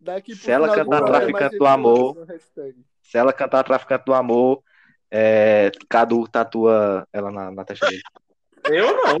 Daqui 0.00 0.34
pro 0.34 0.44
se 0.44 0.50
ela 0.50 0.74
cantar 0.74 1.04
Traficante 1.04 1.58
do 1.58 1.66
Amor, 1.66 2.24
hashtag. 2.26 2.76
Se 3.02 3.16
ela 3.18 3.32
cantar 3.32 3.64
Traficante 3.64 4.04
do 4.04 4.14
Amor, 4.14 4.62
é, 5.10 5.70
Cadu 5.88 6.26
tatua 6.28 7.06
ela 7.12 7.30
na, 7.30 7.50
na 7.50 7.64
testa 7.64 7.86
dele. 7.88 8.02
Eu 8.68 8.96
não. 8.96 9.18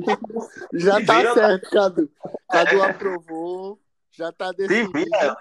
Já 0.74 1.04
tá 1.04 1.18
vira, 1.18 1.34
certo, 1.34 1.70
Cadu. 1.70 2.10
Cadu 2.50 2.82
aprovou. 2.82 3.78
Já 4.10 4.32
tá 4.32 4.48
Se 4.48 4.54
decidido. 4.56 4.92
vira. 4.92 5.36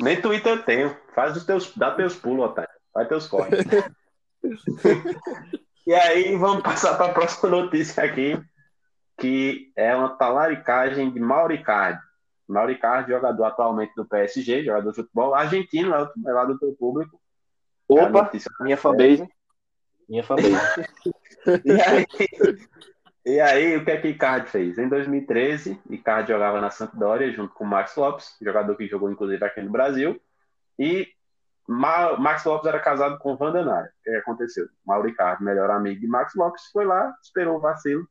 Nem 0.00 0.20
Twitter 0.20 0.52
eu 0.52 0.62
tenho. 0.62 0.96
Faz 1.14 1.36
os 1.36 1.44
teus, 1.44 1.76
dá 1.76 1.90
teus 1.92 2.16
pulos, 2.16 2.46
otário. 2.46 2.70
Vai 2.94 3.06
teus 3.06 3.26
corres. 3.28 3.60
e 5.86 5.94
aí, 5.94 6.36
vamos 6.36 6.62
passar 6.62 6.96
para 6.96 7.06
a 7.06 7.12
próxima 7.14 7.50
notícia 7.50 8.02
aqui, 8.02 8.40
que 9.18 9.72
é 9.76 9.94
uma 9.94 10.16
talaricagem 10.16 11.10
de 11.10 11.20
Mauricardi. 11.20 12.00
Mauricardi, 12.48 13.10
jogador 13.12 13.44
atualmente 13.44 13.94
do 13.94 14.04
PSG, 14.04 14.64
jogador 14.64 14.90
de 14.90 14.96
futebol 14.96 15.34
argentino, 15.34 15.94
é 15.94 16.02
o- 16.02 16.28
é 16.28 16.32
lá 16.32 16.44
do 16.44 16.58
teu 16.58 16.72
público. 16.74 17.20
É 17.90 17.92
Opa, 17.94 18.22
notícia. 18.22 18.50
minha 18.60 18.76
fanbase. 18.76 19.28
Minha 20.08 20.24
fanbase. 20.24 20.50
E 21.64 21.80
aí, 21.80 22.06
e 23.24 23.40
aí, 23.40 23.76
o 23.76 23.84
que 23.84 23.90
é 23.90 24.00
que 24.00 24.08
Icardi 24.08 24.48
fez? 24.48 24.78
Em 24.78 24.88
2013, 24.88 25.80
Icardi 25.90 26.32
jogava 26.32 26.60
na 26.60 26.70
Sampdoria 26.70 27.30
junto 27.32 27.54
com 27.54 27.64
o 27.64 27.66
Max 27.66 27.94
Lopes, 27.96 28.36
jogador 28.40 28.74
que 28.76 28.86
jogou 28.86 29.10
inclusive 29.10 29.44
aqui 29.44 29.60
no 29.60 29.70
Brasil, 29.70 30.20
e 30.78 31.06
Ma- 31.68 32.16
Max 32.16 32.44
Lopes 32.44 32.66
era 32.66 32.80
casado 32.80 33.18
com 33.18 33.36
Wanda 33.38 33.64
Nara. 33.64 33.92
O 34.00 34.02
que 34.02 34.10
aconteceu? 34.16 34.66
Mauro 34.84 35.08
Icardi, 35.08 35.44
melhor 35.44 35.70
amigo 35.70 36.00
de 36.00 36.06
Max 36.08 36.34
Lopes, 36.34 36.64
foi 36.72 36.84
lá, 36.84 37.14
esperou 37.22 37.56
o 37.58 37.60
vacilo 37.60 38.08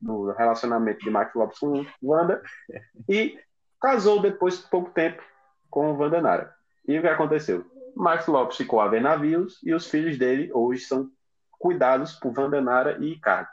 do 0.00 0.30
relacionamento 0.32 1.00
de 1.00 1.10
Max 1.10 1.34
Lopes 1.34 1.58
com 1.58 1.84
Wanda 2.02 2.42
e 3.08 3.38
casou 3.80 4.20
depois 4.20 4.58
de 4.62 4.68
pouco 4.68 4.90
tempo 4.90 5.22
com 5.68 5.92
Wanda 5.96 6.20
Nara. 6.20 6.54
E 6.86 6.98
o 6.98 7.02
que 7.02 7.08
aconteceu? 7.08 7.64
Max 7.96 8.26
Lopes 8.26 8.56
ficou 8.56 8.80
a 8.80 8.88
ver 8.88 9.00
navios 9.00 9.58
e 9.64 9.74
os 9.74 9.86
filhos 9.90 10.16
dele 10.18 10.50
hoje 10.52 10.82
são 10.84 11.10
cuidados 11.58 12.12
por 12.14 12.32
Vandenara 12.32 12.96
e 13.00 13.10
Ricardo. 13.10 13.48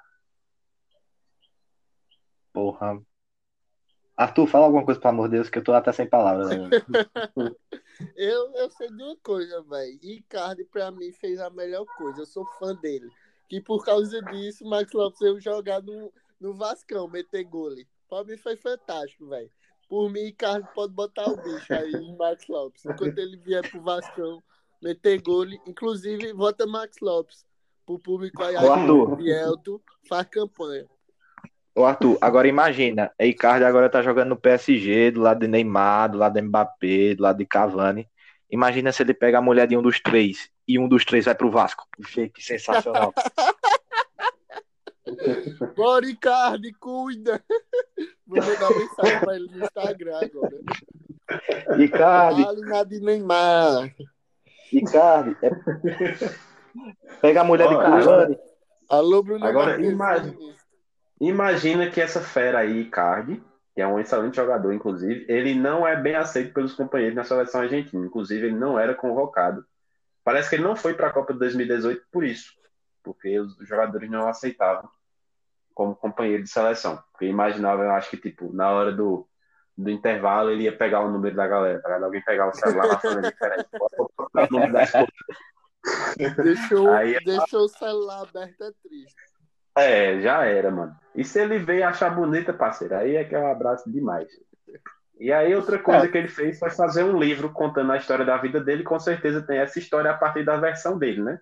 Porra. 2.57 2.99
Arthur, 4.17 4.47
fala 4.47 4.65
alguma 4.65 4.83
coisa, 4.83 4.99
pelo 4.99 5.13
amor 5.13 5.29
de 5.29 5.35
Deus, 5.35 5.47
que 5.47 5.59
eu 5.59 5.63
tô 5.63 5.73
até 5.73 5.91
sem 5.91 6.09
palavras. 6.09 6.49
Eu, 8.15 8.53
eu 8.53 8.69
sei 8.69 8.89
de 8.89 9.01
uma 9.01 9.15
coisa, 9.17 9.61
velho. 9.63 9.99
Ricardo, 10.01 10.63
pra 10.71 10.91
mim, 10.91 11.11
fez 11.11 11.39
a 11.39 11.49
melhor 11.49 11.83
coisa. 11.97 12.21
Eu 12.21 12.25
sou 12.27 12.45
fã 12.59 12.75
dele. 12.75 13.09
Que 13.49 13.59
por 13.59 13.83
causa 13.83 14.21
disso, 14.21 14.63
Max 14.65 14.91
Lopes 14.93 15.19
eu 15.21 15.39
jogar 15.39 15.81
no, 15.81 16.13
no 16.39 16.53
Vascão, 16.53 17.07
meter 17.07 17.43
gole. 17.43 17.87
Pra 18.07 18.23
mim 18.23 18.37
foi 18.37 18.55
fantástico, 18.55 19.27
velho. 19.27 19.49
Por 19.89 20.11
mim, 20.11 20.21
Ricardo 20.21 20.67
pode 20.75 20.93
botar 20.93 21.27
o 21.27 21.37
bicho 21.37 21.73
aí 21.73 21.91
em 21.91 22.15
Max 22.15 22.47
Lopes. 22.47 22.85
Enquanto 22.85 23.17
ele 23.17 23.37
vier 23.37 23.67
pro 23.67 23.81
Vascão, 23.81 24.43
meter 24.79 25.19
gole. 25.21 25.59
Inclusive, 25.65 26.33
vota 26.33 26.67
Max 26.67 26.97
Lopes. 27.01 27.47
Pro 27.83 27.97
público 27.97 28.43
aí, 28.43 28.55
Bielto, 29.17 29.81
faz 30.07 30.27
campanha. 30.27 30.87
Ô 31.77 31.85
Arthur, 31.85 32.17
agora 32.19 32.47
imagina, 32.47 33.11
Icardi 33.19 33.63
agora 33.63 33.87
tá 33.87 34.01
jogando 34.01 34.29
no 34.29 34.35
PSG, 34.35 35.11
do 35.11 35.21
lado 35.21 35.41
de 35.41 35.47
Neymar, 35.47 36.09
do 36.09 36.17
lado 36.17 36.33
de 36.33 36.41
Mbappé, 36.41 37.13
do 37.13 37.21
lado 37.21 37.37
de 37.37 37.45
Cavani. 37.45 38.09
Imagina 38.49 38.91
se 38.91 39.03
ele 39.03 39.13
pega 39.13 39.37
a 39.37 39.43
mulher 39.43 39.67
de 39.67 39.77
um 39.77 39.81
dos 39.83 39.99
três 39.99 40.49
e 40.67 40.79
um 40.79 40.87
dos 40.87 41.05
três 41.05 41.25
vai 41.25 41.35
pro 41.35 41.51
Vasco. 41.51 41.85
Que 42.33 42.41
sensacional. 42.41 43.13
Bora, 45.77 46.07
Icardi, 46.07 46.73
cuida. 46.79 47.43
Vou 48.25 48.39
mandar 48.39 48.71
mensagem 48.71 49.19
pra 49.19 49.35
ele 49.35 49.47
no 49.51 49.63
Instagram 49.63 50.19
agora. 50.19 50.57
Icardi. 51.77 52.43
Fale 52.43 52.61
nada 52.61 52.89
de 52.89 52.99
Neymar. 52.99 53.93
Icardi. 54.73 55.37
É... 55.43 55.51
Pega 57.21 57.41
a 57.41 57.43
mulher 57.43 57.67
Olha, 57.67 57.77
de 57.77 57.83
Cavani. 57.83 58.35
Alô, 58.89 59.21
Bruno. 59.21 59.45
Agora, 59.45 59.79
imagina. 59.79 60.56
Imagina 61.19 61.89
que 61.89 61.99
essa 61.99 62.21
fera 62.21 62.59
aí, 62.59 62.85
Cardi, 62.89 63.41
que 63.73 63.81
é 63.81 63.87
um 63.87 63.99
excelente 63.99 64.35
jogador, 64.35 64.73
inclusive, 64.73 65.25
ele 65.27 65.55
não 65.55 65.87
é 65.87 65.95
bem 65.95 66.15
aceito 66.15 66.53
pelos 66.53 66.73
companheiros 66.73 67.15
na 67.15 67.23
seleção 67.23 67.61
argentina. 67.61 68.05
Inclusive, 68.05 68.47
ele 68.47 68.55
não 68.55 68.79
era 68.79 68.93
convocado. 68.95 69.65
Parece 70.23 70.49
que 70.49 70.55
ele 70.55 70.63
não 70.63 70.75
foi 70.75 70.93
para 70.93 71.07
a 71.07 71.13
Copa 71.13 71.33
de 71.33 71.39
2018 71.39 72.05
por 72.11 72.23
isso, 72.23 72.51
porque 73.03 73.39
os 73.39 73.55
jogadores 73.67 74.09
não 74.09 74.27
aceitavam 74.27 74.89
como 75.73 75.95
companheiro 75.95 76.43
de 76.43 76.49
seleção. 76.49 77.01
Porque 77.11 77.25
imaginava, 77.25 77.83
eu 77.83 77.91
acho 77.91 78.09
que, 78.09 78.17
tipo, 78.17 78.51
na 78.51 78.69
hora 78.71 78.91
do, 78.91 79.27
do 79.77 79.91
intervalo, 79.91 80.49
ele 80.49 80.63
ia 80.63 80.75
pegar 80.75 81.01
o 81.01 81.11
número 81.11 81.35
da 81.35 81.47
galera. 81.47 81.79
Para 81.79 82.03
alguém 82.03 82.23
pegar 82.23 82.49
o 82.49 82.53
celular 82.53 82.99
fora 82.99 83.21
diferente. 83.21 83.69
deixou, 86.35 86.89
Aí, 86.89 87.23
deixou 87.23 87.65
o 87.65 87.69
celular 87.69 88.23
aberto 88.23 88.63
é 88.63 88.71
triste. 88.83 89.26
É, 89.77 90.19
já 90.21 90.45
era, 90.45 90.71
mano. 90.71 90.95
E 91.15 91.23
se 91.23 91.39
ele 91.39 91.59
veio 91.59 91.87
achar 91.87 92.09
bonita, 92.09 92.53
parceiro, 92.53 92.95
aí 92.95 93.15
é 93.15 93.23
que 93.23 93.35
é 93.35 93.39
um 93.39 93.51
abraço 93.51 93.91
demais. 93.91 94.27
E 95.19 95.31
aí 95.31 95.55
outra 95.55 95.79
coisa 95.79 96.05
é. 96.05 96.07
que 96.07 96.17
ele 96.17 96.27
fez 96.27 96.59
foi 96.59 96.69
fazer 96.69 97.03
um 97.03 97.17
livro 97.17 97.51
contando 97.51 97.91
a 97.91 97.97
história 97.97 98.23
da 98.23 98.37
vida 98.37 98.59
dele, 98.59 98.83
com 98.83 98.99
certeza 98.99 99.41
tem 99.41 99.57
essa 99.57 99.79
história 99.79 100.11
a 100.11 100.17
partir 100.17 100.43
da 100.43 100.57
versão 100.57 100.97
dele, 100.97 101.23
né? 101.23 101.39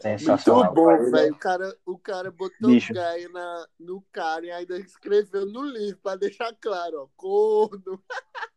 Sensacional. 0.00 0.64
Muito 0.64 0.74
bom, 0.74 1.10
velho. 1.10 1.32
O 1.32 1.38
cara, 1.38 1.76
o 1.86 1.98
cara 1.98 2.30
botou 2.30 2.68
Bicho. 2.68 2.92
Gaia 2.92 3.28
na, 3.30 3.66
no 3.80 4.04
cara 4.12 4.44
e 4.44 4.50
ainda 4.50 4.76
escreveu 4.78 5.46
no 5.46 5.62
livro 5.62 5.98
para 6.02 6.18
deixar 6.18 6.52
claro, 6.60 7.02
ó, 7.02 7.08
corno. 7.16 8.02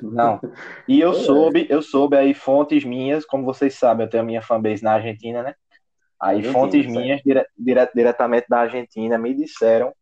Não. 0.00 0.40
E 0.86 1.00
eu 1.00 1.10
é. 1.10 1.14
soube, 1.14 1.66
eu 1.68 1.82
soube 1.82 2.16
aí 2.16 2.34
fontes 2.34 2.84
minhas, 2.84 3.24
como 3.24 3.44
vocês 3.44 3.74
sabem, 3.74 4.06
eu 4.06 4.10
tenho 4.10 4.22
a 4.22 4.26
minha 4.26 4.42
fanbase 4.42 4.84
na 4.84 4.92
Argentina, 4.92 5.42
né? 5.42 5.54
Aí 6.20 6.44
fontes 6.44 6.86
minhas, 6.86 7.22
dire, 7.22 7.46
dire, 7.56 7.88
diretamente 7.94 8.46
da 8.48 8.60
Argentina, 8.60 9.16
me 9.16 9.34
disseram 9.34 9.94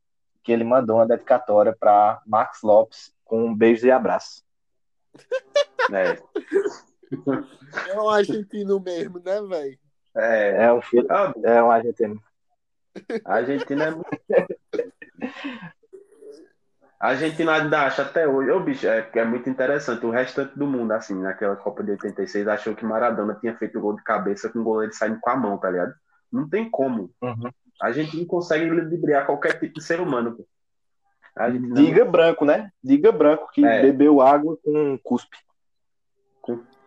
que 0.42 0.50
ele 0.50 0.64
mandou 0.64 0.96
uma 0.96 1.06
dedicatória 1.06 1.76
para 1.78 2.20
Max 2.26 2.60
Lopes 2.62 3.12
com 3.24 3.44
um 3.44 3.54
beijo 3.54 3.86
e 3.86 3.90
abraço. 3.90 4.42
É. 5.90 6.18
É 7.88 7.98
um 7.98 8.10
argentino 8.10 8.78
mesmo, 8.78 9.18
né, 9.24 9.40
velho? 9.40 9.78
É, 10.14 10.64
é 10.64 10.72
um 10.72 10.82
filho. 10.82 11.06
É 11.42 11.62
um 11.62 11.70
argentino. 11.70 12.22
A 13.24 13.36
Argentina 13.36 13.84
é 13.84 13.90
muito. 13.90 14.10
A 17.00 17.08
Argentina 17.08 17.54
ainda 17.54 17.86
acha 17.86 18.02
até 18.02 18.26
hoje, 18.26 18.50
ô 18.50 18.60
bicho, 18.60 18.86
é, 18.86 19.08
é 19.14 19.24
muito 19.24 19.48
interessante. 19.48 20.04
O 20.04 20.10
restante 20.10 20.58
do 20.58 20.66
mundo, 20.66 20.92
assim, 20.92 21.14
naquela 21.14 21.54
Copa 21.56 21.82
de 21.82 21.92
86, 21.92 22.48
achou 22.48 22.74
que 22.74 22.84
Maradona 22.84 23.36
tinha 23.36 23.56
feito 23.56 23.78
o 23.78 23.80
gol 23.80 23.96
de 23.96 24.02
cabeça 24.02 24.50
com 24.50 24.58
o 24.58 24.64
goleiro 24.64 24.92
saindo 24.92 25.20
com 25.20 25.30
a 25.30 25.36
mão, 25.36 25.56
tá 25.56 25.70
ligado? 25.70 25.94
Não 26.30 26.48
tem 26.48 26.68
como. 26.68 27.10
Uhum. 27.22 27.50
A 27.80 27.92
gente 27.92 28.16
não 28.16 28.24
consegue 28.24 28.68
ludibriar 28.68 29.26
qualquer 29.26 29.58
tipo 29.58 29.74
de 29.74 29.84
ser 29.84 30.00
humano. 30.00 30.44
Diga 31.74 32.04
não... 32.04 32.10
branco, 32.10 32.44
né? 32.44 32.70
Diga 32.82 33.12
branco 33.12 33.50
que 33.52 33.64
é. 33.64 33.82
bebeu 33.82 34.20
água 34.20 34.56
com 34.62 34.98
cuspe. 34.98 35.36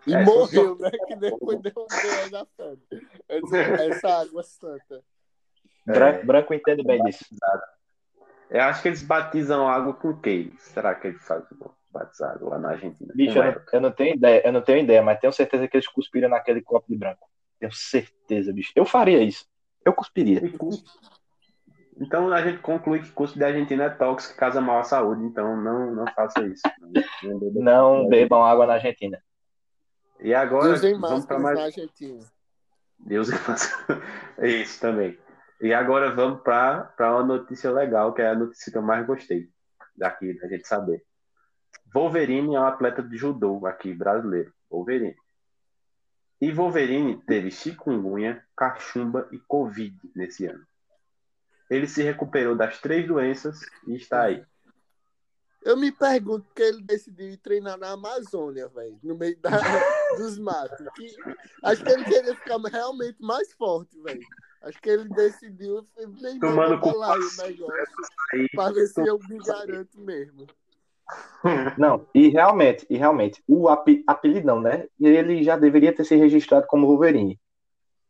E 0.05 0.15
é, 0.15 0.23
morreu, 0.23 0.77
né? 0.79 0.89
Que 1.07 1.15
depois 1.15 1.59
deu 1.61 1.73
um 1.75 2.29
da 2.29 2.45
santa. 2.57 2.81
Essa 3.89 4.21
água 4.21 4.43
santa. 4.43 5.03
Branco, 5.85 6.25
branco 6.25 6.53
entende 6.53 6.83
bem 6.83 7.03
disso. 7.03 7.25
Eu 8.49 8.61
acho 8.63 8.81
que 8.81 8.87
eles 8.87 9.03
batizam 9.03 9.67
água 9.67 9.93
com 9.93 10.15
quê? 10.19 10.51
Será 10.57 10.95
que 10.95 11.07
eles 11.07 11.25
fazem 11.25 11.57
batizado 11.89 12.49
lá 12.49 12.57
na 12.57 12.71
Argentina? 12.71 13.13
Bicho, 13.15 13.37
eu 13.37 13.43
não, 13.43 13.61
eu 13.73 13.81
não, 13.81 13.91
tenho 13.91 14.15
ideia, 14.15 14.41
eu 14.45 14.51
não 14.51 14.61
tenho 14.61 14.83
ideia, 14.83 15.01
mas 15.01 15.19
tenho 15.19 15.33
certeza 15.33 15.67
que 15.67 15.77
eles 15.77 15.87
cuspiram 15.87 16.29
naquele 16.29 16.61
copo 16.61 16.85
de 16.89 16.97
branco. 16.97 17.29
Tenho 17.59 17.71
certeza, 17.71 18.11
bicho. 18.53 18.71
Eu 18.75 18.85
faria 18.85 19.21
isso. 19.23 19.45
Eu 19.85 19.93
cuspiria. 19.93 20.41
Então 21.99 22.31
a 22.31 22.41
gente 22.41 22.59
conclui 22.59 23.01
que 23.01 23.11
custo 23.11 23.37
da 23.37 23.47
Argentina 23.47 23.83
é 23.83 23.89
tóxico 23.89 24.33
e 24.33 24.37
casa 24.37 24.61
mal 24.61 24.79
à 24.79 24.83
saúde. 24.83 25.23
Então 25.23 25.55
não, 25.55 25.93
não 25.93 26.05
faça 26.13 26.41
isso. 26.45 26.63
Não, 27.53 28.03
não 28.03 28.07
bebam 28.07 28.43
água 28.43 28.65
na 28.65 28.73
Argentina. 28.73 29.21
E 30.19 30.33
agora 30.33 30.77
Deus 30.77 30.99
vamos 30.99 31.25
para 31.25 31.39
mais. 31.39 31.57
Na 31.57 31.65
Argentina. 31.65 32.19
Deus 32.99 33.29
é 33.31 33.35
Isso 34.61 34.79
também. 34.79 35.17
E 35.59 35.73
agora 35.73 36.13
vamos 36.13 36.41
para 36.41 36.93
uma 36.99 37.23
notícia 37.23 37.71
legal, 37.71 38.13
que 38.13 38.21
é 38.21 38.29
a 38.29 38.35
notícia 38.35 38.71
que 38.71 38.77
eu 38.77 38.81
mais 38.81 39.05
gostei 39.05 39.47
daqui, 39.95 40.33
da 40.39 40.47
gente 40.47 40.67
saber. 40.67 41.03
Wolverine 41.93 42.55
é 42.55 42.59
um 42.59 42.65
atleta 42.65 43.03
de 43.03 43.17
judô 43.17 43.65
aqui, 43.65 43.93
brasileiro. 43.93 44.51
Wolverine. 44.69 45.15
E 46.41 46.51
Wolverine 46.51 47.21
teve 47.27 47.51
chikungunya, 47.51 48.43
cachumba 48.57 49.29
e 49.31 49.37
covid 49.37 49.95
nesse 50.15 50.47
ano. 50.47 50.65
Ele 51.69 51.87
se 51.87 52.01
recuperou 52.01 52.55
das 52.55 52.81
três 52.81 53.07
doenças 53.07 53.61
e 53.87 53.95
está 53.95 54.23
aí. 54.23 54.43
Eu 55.63 55.77
me 55.77 55.91
pergunto 55.91 56.51
que 56.55 56.63
ele 56.63 56.81
decidiu 56.81 57.29
ir 57.29 57.37
treinar 57.37 57.77
na 57.77 57.91
Amazônia, 57.91 58.67
velho, 58.69 58.99
no 59.03 59.15
meio 59.15 59.39
da, 59.39 59.51
dos 60.17 60.39
matos. 60.39 60.83
Que, 60.95 61.15
acho 61.63 61.83
que 61.83 61.91
ele 61.91 62.03
queria 62.03 62.35
ficar 62.35 62.57
realmente 62.57 63.21
mais 63.21 63.53
forte, 63.53 64.01
velho. 64.01 64.21
Acho 64.63 64.81
que 64.81 64.89
ele 64.89 65.07
decidiu 65.09 65.87
tomando 66.39 66.79
com 66.79 66.91
lá 66.97 67.13
o 67.13 67.43
negócio 67.43 67.93
para 68.55 68.73
ver 68.73 68.87
se 68.87 69.01
eu 69.07 69.19
me 69.29 69.37
garanto 69.37 69.99
mesmo. 69.99 70.47
Não, 71.77 72.05
e 72.13 72.29
realmente, 72.29 72.85
e 72.89 72.97
realmente, 72.97 73.43
o 73.47 73.67
ap 73.67 73.87
apelidão, 74.05 74.61
né? 74.61 74.87
Ele 74.99 75.43
já 75.43 75.57
deveria 75.57 75.93
ter 75.93 76.05
se 76.05 76.15
registrado 76.15 76.67
como 76.67 76.87
Wolverine. 76.87 77.39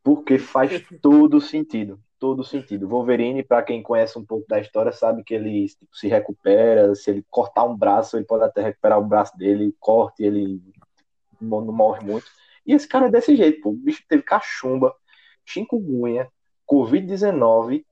Porque 0.04 0.38
faz 0.40 0.84
todo 1.02 1.40
sentido. 1.40 2.00
Todo 2.20 2.44
sentido. 2.44 2.88
Wolverine, 2.88 3.44
para 3.44 3.64
quem 3.64 3.82
conhece 3.82 4.18
um 4.18 4.26
pouco 4.26 4.48
da 4.48 4.60
história, 4.60 4.92
sabe 4.92 5.24
que 5.24 5.34
ele 5.34 5.68
tipo, 5.68 5.96
se 5.96 6.08
recupera. 6.08 6.94
Se 6.96 7.12
ele 7.12 7.26
cortar 7.30 7.64
um 7.64 7.76
braço, 7.76 8.18
ele 8.18 8.26
pode 8.26 8.44
até 8.44 8.62
recuperar 8.62 9.00
o 9.00 9.06
braço 9.06 9.38
dele, 9.38 9.76
corte, 9.80 10.24
ele 10.24 10.62
não, 11.40 11.62
não 11.62 11.74
morre 11.74 12.04
muito. 12.04 12.26
E 12.66 12.74
esse 12.74 12.88
cara 12.88 13.08
é 13.08 13.12
desse 13.12 13.36
jeito, 13.36 13.62
pô. 13.62 13.70
O 13.70 13.74
bicho 13.74 14.04
teve 14.08 14.24
cachumba, 14.24 14.94
chikungunya, 15.46 16.28
Covid-19 16.70 17.84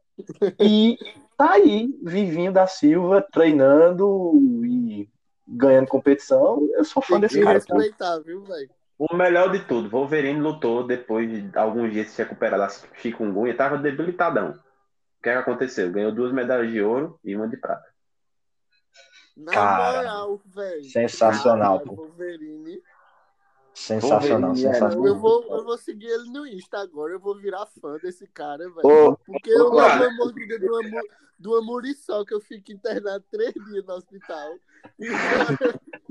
e 0.60 0.98
tá 1.40 1.54
aí, 1.54 1.98
Vivinho 2.04 2.52
da 2.52 2.68
Silva, 2.68 3.26
treinando 3.32 4.34
e 4.66 5.10
ganhando 5.48 5.88
competição. 5.88 6.70
Eu 6.74 6.84
sou 6.84 7.02
fã 7.02 7.18
desse 7.18 7.42
cara. 7.42 7.54
Respeitar, 7.54 8.20
viu, 8.20 8.44
velho? 8.44 8.70
O 8.98 9.16
melhor 9.16 9.50
de 9.50 9.60
tudo, 9.60 9.90
Wolverine 9.90 10.42
lutou 10.42 10.86
depois 10.86 11.32
de 11.32 11.58
alguns 11.58 11.94
dias 11.94 12.10
se 12.10 12.22
recuperar 12.22 12.60
da 12.60 12.68
chikungunya, 12.98 13.56
tava 13.56 13.78
debilitadão. 13.78 14.50
O 14.50 15.24
que, 15.24 15.30
é 15.30 15.34
que 15.34 15.40
aconteceu? 15.40 15.90
Ganhou 15.90 16.12
duas 16.12 16.34
medalhas 16.34 16.70
de 16.70 16.82
ouro 16.82 17.18
e 17.24 17.34
uma 17.34 17.48
de 17.48 17.56
prata. 17.56 17.88
Na 19.38 19.54
cara, 19.54 19.96
moral, 19.96 20.42
velho. 20.46 20.84
Sensacional, 20.84 21.80
pô. 21.80 21.96
Wolverine 21.96 22.82
Sensacional, 23.80 24.54
sensacional. 24.56 25.08
Eu 25.08 25.18
vou, 25.18 25.42
eu 25.50 25.64
vou 25.64 25.78
seguir 25.78 26.08
ele 26.08 26.30
no 26.32 26.46
Insta 26.46 26.80
agora, 26.80 27.14
eu 27.14 27.20
vou 27.20 27.38
virar 27.38 27.66
fã 27.66 27.98
desse 27.98 28.28
cara, 28.28 28.70
velho. 28.70 29.18
Porque 29.26 29.50
eu 29.50 29.68
amo 29.80 30.04
a 30.04 30.14
mordida 30.16 30.60
do, 30.60 30.76
amor, 30.76 31.04
do 31.40 31.56
Amoriçal, 31.56 32.26
que 32.26 32.34
eu 32.34 32.42
fico 32.42 32.74
internado 32.74 33.24
três 33.32 33.54
dias 33.54 33.86
no 33.86 33.94
hospital. 33.94 34.60
E, 35.00 35.08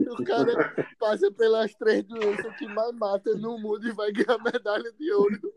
o 0.08 0.24
cara 0.24 0.88
passa 0.98 1.30
pelas 1.30 1.74
três 1.74 2.02
doenças 2.04 2.56
que 2.56 2.66
mais 2.66 2.94
mata 2.94 3.34
no 3.34 3.58
mundo 3.58 3.86
e 3.86 3.92
vai 3.92 4.12
ganhar 4.12 4.42
medalha 4.42 4.90
de 4.92 5.12
ouro. 5.12 5.54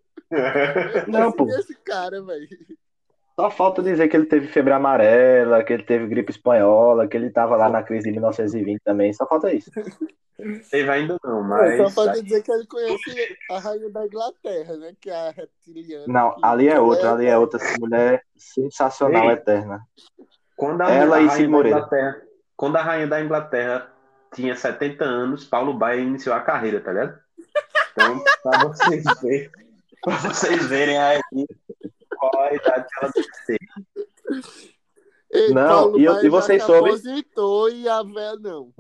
Não, 1.08 1.32
pô. 1.32 1.48
Esse 1.48 1.76
cara, 1.76 2.22
velho. 2.22 2.50
Só 3.42 3.50
falta 3.50 3.82
dizer 3.82 4.08
que 4.08 4.16
ele 4.16 4.28
teve 4.28 4.48
febre 4.48 4.72
amarela, 4.72 5.64
que 5.64 5.74
ele 5.74 5.82
teve 5.82 6.06
gripe 6.06 6.30
espanhola, 6.30 7.08
que 7.08 7.18
ele 7.18 7.32
tava 7.32 7.56
lá 7.56 7.70
na 7.70 7.82
crise 7.82 8.04
de 8.04 8.12
1920 8.12 8.82
também. 8.84 9.12
Só 9.14 9.26
falta 9.26 9.52
isso. 9.52 9.72
Teve 10.70 10.90
ainda 10.90 11.18
não, 11.24 11.44
mas. 11.44 11.78
Só 11.78 11.90
falta 11.90 12.22
dizer 12.22 12.44
que 12.44 12.52
ele 12.52 12.68
conhece 12.68 13.38
a 13.50 13.60
rainha 13.60 13.90
da 13.90 14.06
Inglaterra, 14.06 14.78
né? 14.78 14.94
Que 15.02 15.10
é 15.10 15.16
a 15.16 15.32
reptiliana. 15.32 16.06
Não, 16.08 16.36
ali 16.44 16.68
é 16.68 16.80
outra, 16.80 17.08
ela 17.08 17.16
ali 17.16 17.26
é 17.28 17.38
outra 17.38 17.60
essa 17.60 17.80
mulher 17.80 18.24
sensacional, 18.38 19.26
Ei. 19.26 19.32
eterna. 19.32 19.82
Quando 20.56 20.82
a, 20.82 20.92
Ela 20.92 21.16
a 21.16 21.22
e 21.22 21.26
rainha 21.26 21.32
Cid 21.32 21.44
da 21.44 21.50
Moreira. 21.50 21.78
Inglaterra, 21.80 22.22
quando 22.56 22.76
a 22.76 22.82
rainha 22.84 23.08
da 23.08 23.22
Inglaterra 23.22 23.92
tinha 24.36 24.56
70 24.56 25.04
anos, 25.04 25.46
Paulo 25.46 25.74
Baia 25.74 26.00
iniciou 26.00 26.36
a 26.36 26.42
carreira, 26.42 26.80
tá 26.80 26.92
ligado? 26.92 27.20
Então, 27.92 28.24
pra 28.44 28.64
vocês 28.66 29.04
verem, 29.20 29.50
pra 30.04 30.16
vocês 30.18 30.66
verem 30.68 30.98
aí 30.98 31.20
qual 32.30 32.44
a 32.44 32.54
idade 32.54 32.88
que 32.88 33.04
ela 33.04 33.12
tem 33.14 33.24
que 33.24 33.46
ter. 33.48 33.60
Ei, 35.34 35.54
Não, 35.54 35.68
Paulo 35.68 36.00
e 36.00 36.04
eu- 36.06 36.24
e 36.24 36.30
vocês 36.30 36.62
aposentou 36.64 37.70
e 37.70 37.88
a 37.88 38.04
véia 38.04 38.36
não. 38.36 38.74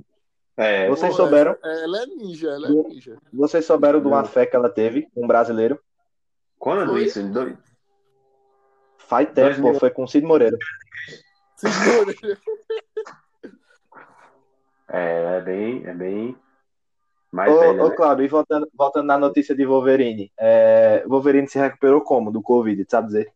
É, 0.58 0.88
Vocês 0.90 1.12
Pô, 1.16 1.24
souberam? 1.24 1.58
Ela 1.64 2.04
é 2.04 2.06
ninja, 2.06 2.50
ela 2.52 2.68
é 2.68 2.72
ninja. 2.72 3.18
Vocês 3.34 3.66
souberam 3.66 4.00
de 4.02 4.08
uma 4.08 4.24
fé 4.26 4.46
que 4.46 4.56
ela 4.56 4.70
teve, 4.70 5.08
um 5.16 5.26
brasileiro? 5.26 5.80
quando 6.60 6.92
Foi? 6.92 7.06
isso? 7.06 7.24
Dois- 7.30 7.58
Faz 9.00 9.28
tempo, 9.34 9.62
Dois 9.62 9.80
foi 9.80 9.90
com 9.90 10.04
o 10.04 10.08
Cid 10.08 10.26
Moreira. 10.26 10.58
Segura. 11.56 12.14
É, 14.90 15.38
é 15.38 15.42
bem, 15.42 15.86
é 15.88 15.94
bem 15.94 16.38
mais 17.32 17.52
Ô, 17.52 17.60
velha, 17.60 17.84
ô 17.84 17.90
né? 17.90 17.96
Cláudio, 17.96 18.26
e 18.26 18.28
voltando, 18.28 18.70
voltando 18.74 19.06
na 19.06 19.18
notícia 19.18 19.56
de 19.56 19.66
Wolverine. 19.66 20.32
É, 20.38 21.04
Wolverine 21.08 21.48
se 21.48 21.58
recuperou 21.58 22.02
como 22.02 22.32
do 22.32 22.42
Covid, 22.42 22.86
sabe 22.90 23.08
dizer? 23.08 23.34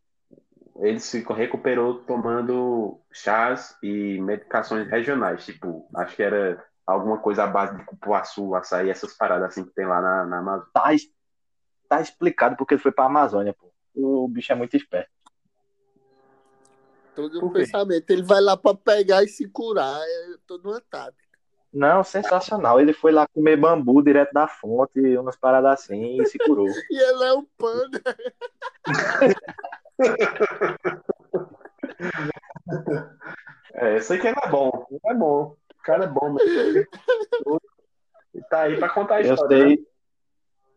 Ele 0.78 1.00
se 1.00 1.26
recuperou 1.30 2.00
tomando 2.04 3.00
chás 3.12 3.78
e 3.82 4.20
medicações 4.20 4.90
regionais, 4.90 5.46
tipo, 5.46 5.88
acho 5.96 6.16
que 6.16 6.24
era 6.24 6.62
alguma 6.86 7.18
coisa 7.18 7.46
à 7.46 7.48
base 7.48 7.78
de 7.78 7.86
cupuaçu, 7.86 8.54
açaí, 8.54 8.90
essas 8.90 9.14
paradas 9.14 9.50
assim 9.50 9.64
que 9.64 9.74
tem 9.74 9.86
lá 9.86 10.02
na, 10.02 10.26
na 10.26 10.40
Amazônia. 10.40 10.72
Tá, 10.74 10.90
tá 11.88 12.02
explicado 12.02 12.58
porque 12.58 12.74
ele 12.74 12.82
foi 12.82 12.92
pra 12.92 13.06
Amazônia, 13.06 13.54
pô. 13.54 13.72
O 13.96 14.28
bicho 14.28 14.52
é 14.52 14.56
muito 14.56 14.76
esperto. 14.76 15.10
Todo 17.16 17.46
um 17.46 17.50
quê? 17.50 17.60
pensamento. 17.60 18.10
Ele 18.10 18.24
vai 18.24 18.42
lá 18.42 18.58
pra 18.58 18.76
pegar 18.76 19.24
e 19.24 19.28
se 19.30 19.48
curar. 19.48 19.98
É 19.98 20.36
toda 20.46 20.68
uma 20.68 20.82
tática. 20.82 21.35
Não, 21.76 22.06
sensacional. 22.06 22.80
Ele 22.80 22.94
foi 22.94 23.12
lá 23.12 23.28
comer 23.28 23.58
bambu 23.58 24.02
direto 24.02 24.32
da 24.32 24.48
fonte, 24.48 24.98
umas 25.18 25.36
paradas 25.36 25.74
assim, 25.74 26.22
e 26.22 26.26
se 26.26 26.38
curou. 26.38 26.66
E 26.90 26.98
ele 26.98 27.24
é 27.26 27.34
um 27.34 27.46
panda. 27.58 28.02
É, 33.74 33.98
eu 33.98 34.02
sei 34.02 34.18
que 34.18 34.28
ele 34.28 34.38
é 34.42 34.50
bom, 34.50 34.88
ele 34.90 35.00
é 35.06 35.14
bom. 35.14 35.56
O 35.78 35.84
cara 35.84 36.06
é 36.06 36.08
bom, 36.08 36.30
mas 36.32 36.48
ele 36.50 36.88
tá 38.50 38.62
aí 38.62 38.78
pra 38.78 38.90
contar 38.90 39.16
a 39.16 39.22
Eu 39.22 39.34
história. 39.34 39.58
né? 39.58 39.66
sei, 39.76 39.88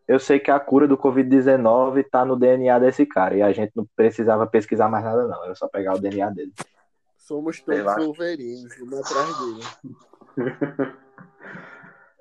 eu 0.07 0.19
sei 0.19 0.39
que 0.39 0.51
a 0.51 0.59
cura 0.59 0.87
do 0.87 0.97
Covid-19 0.97 2.05
tá 2.09 2.25
no 2.25 2.35
DNA 2.35 2.77
desse 2.77 3.05
cara. 3.05 3.37
E 3.37 3.41
a 3.41 3.51
gente 3.51 3.71
não 3.75 3.87
precisava 3.95 4.45
pesquisar 4.45 4.89
mais 4.89 5.03
nada, 5.03 5.27
não. 5.27 5.43
Era 5.45 5.55
só 5.55 5.67
pegar 5.67 5.95
o 5.95 5.99
DNA 5.99 6.29
dele. 6.29 6.53
Somos 7.17 7.59
todos 7.61 7.79
Eu. 7.79 8.05
Wolverines, 8.05 8.77
vamos 8.79 8.99
atrás 8.99 9.39
dele. 9.39 9.63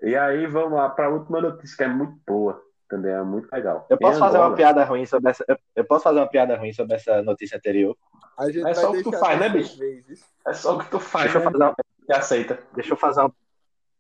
E 0.01 0.15
aí 0.15 0.47
vamos 0.47 0.75
lá 0.79 0.89
pra 0.89 1.09
última 1.11 1.41
notícia 1.41 1.77
que 1.77 1.83
é 1.83 1.89
muito 1.89 2.21
boa, 2.25 2.63
também 2.89 3.11
é 3.13 3.21
muito 3.23 3.51
legal. 3.53 3.85
Eu 3.91 3.99
posso 3.99 4.21
fazer 4.21 4.39
uma 4.39 4.55
piada 4.55 4.85
ruim 4.85 5.05
sobre 5.05 5.31
essa. 5.31 5.45
eu- 5.49 5.59
Eu 5.75 5.85
posso 5.85 6.05
fazer 6.05 6.21
uma 6.21 6.29
piada 6.29 6.57
ruim 6.57 6.73
sobre 6.73 6.95
essa 6.95 7.21
notícia 7.21 7.57
anterior. 7.59 7.97
A 8.39 8.49
gente 8.49 8.65
É 8.65 8.75
só 8.75 8.91
o 8.93 8.95
que 8.95 9.03
tu 9.03 9.13
faz, 9.13 9.41
né, 9.41 9.49
bicho? 9.49 9.77
vezes. 9.77 10.25
É 10.47 10.53
só 10.53 10.77
o 10.77 10.79
que 10.79 10.89
tu 10.89 11.01
faz, 11.01 11.25
Deixa 11.25 11.39
eu 11.39 11.45
né? 11.45 11.51
fazer 11.51 11.65
uma, 11.65 11.75
Que 12.07 12.13
aceita. 12.13 12.63
deixa 12.75 12.93
eu 12.93 12.97
fazer 12.97 13.21
uma. 13.23 13.35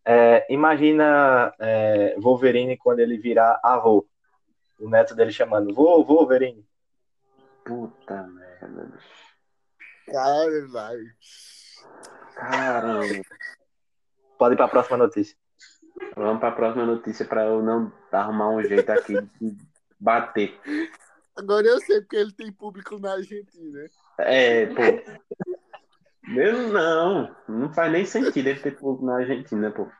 é, 0.04 0.46
imagina 0.54 1.52
é, 1.58 2.14
Wolverine 2.20 2.76
quando 2.76 3.00
ele 3.00 3.18
virar 3.18 3.58
avô. 3.62 4.06
O 4.78 4.88
neto 4.88 5.16
dele 5.16 5.32
chamando, 5.32 5.74
vô, 5.74 6.04
Wolverine. 6.04 6.64
Puta 7.64 8.22
merda, 8.22 8.84
bicho. 8.84 9.08
Cara, 10.12 10.66
vai. 10.68 10.96
Caramba. 12.36 13.20
Pode 14.38 14.54
ir 14.54 14.56
pra 14.56 14.68
próxima 14.68 14.96
notícia. 14.96 15.36
Vamos 16.16 16.38
pra 16.40 16.52
próxima 16.52 16.86
notícia 16.86 17.24
pra 17.26 17.44
eu 17.44 17.62
não 17.62 17.92
arrumar 18.12 18.50
um 18.50 18.62
jeito 18.62 18.88
aqui 18.90 19.14
de 19.40 19.56
bater. 19.98 20.58
Agora 21.36 21.66
eu 21.66 21.80
sei 21.80 22.00
porque 22.00 22.16
ele 22.16 22.32
tem 22.32 22.52
público 22.52 22.98
na 22.98 23.12
Argentina. 23.14 23.84
É, 24.18 24.66
pô. 24.66 24.82
Mesmo 26.28 26.72
não. 26.72 27.34
Não 27.48 27.72
faz 27.72 27.90
nem 27.92 28.04
sentido 28.04 28.48
ele 28.48 28.60
ter 28.60 28.76
público 28.76 29.04
na 29.04 29.16
Argentina, 29.16 29.70
pô. 29.70 29.90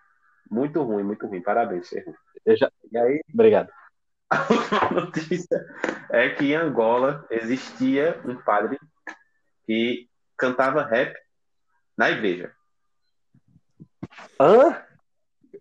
Muito 0.51 0.83
ruim, 0.83 1.03
muito 1.03 1.27
ruim. 1.27 1.43
Parabéns, 1.43 1.89
você 1.89 2.05
é 2.47 2.57
já- 2.57 2.71
E 2.93 2.99
aí, 2.99 3.23
Obrigado. 3.33 3.71
a 4.31 4.95
notícia 4.95 5.65
é 6.11 6.29
que 6.31 6.53
em 6.53 6.55
Angola 6.55 7.27
existia 7.31 8.21
um 8.25 8.37
padre 8.37 8.79
que 9.67 10.09
cantava 10.37 10.85
rap 10.85 11.17
na 11.97 12.11
igreja. 12.11 12.53
Hã? 14.41 14.83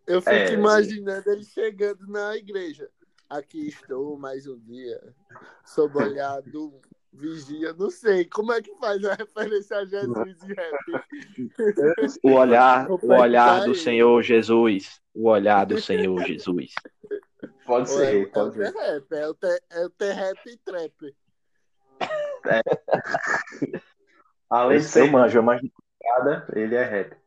Eu 0.06 0.22
fico 0.22 0.34
É. 0.36 0.54
imaginando 0.54 1.30
ele 1.32 1.44
chegando 1.44 2.06
na 2.08 2.36
igreja. 2.36 2.90
Aqui 3.30 3.68
estou 3.68 4.18
mais 4.18 4.48
um 4.48 4.58
dia, 4.60 5.02
sob 5.66 5.98
o 5.98 6.02
olhar 6.02 6.42
do 6.44 6.80
vigia. 7.12 7.74
Não 7.74 7.90
sei 7.90 8.24
como 8.26 8.54
é 8.54 8.62
que 8.62 8.74
faz 8.76 9.04
a 9.04 9.16
referência 9.16 9.78
a 9.78 9.86
Jesus 9.86 10.44
e 10.44 10.54
rap. 10.54 10.78
O 12.24 12.32
olhar, 12.34 12.88
o 13.04 13.14
olhar 13.14 13.66
do. 13.66 13.76
Senhor 13.76 14.22
Jesus. 14.22 15.02
O 15.14 15.28
olhar 15.30 15.66
do 15.66 15.82
Senhor 15.82 16.18
Jesus. 16.26 16.74
Pode 17.66 17.92
Ou 17.92 18.02
é, 18.02 18.06
ser, 18.12 18.22
é 18.22 18.24
o 18.26 18.32
pode 18.32 18.56
ser. 18.56 18.72
T-Rap, 18.72 19.12
é 19.14 19.28
o 19.28 19.34
T- 19.34 19.62
é 19.72 19.86
o 19.86 19.90
T-Rap 19.90 20.40
e 20.46 20.58
trap. 20.58 21.16
Além 24.50 24.78
de 24.80 24.86
Eu 24.86 24.90
ser 24.90 25.12
manjo, 25.12 25.38
eu 25.40 25.44
manjo. 25.44 25.70
piada, 26.00 26.48
ele 26.56 26.76
é 26.76 26.84
rap. 26.84 27.18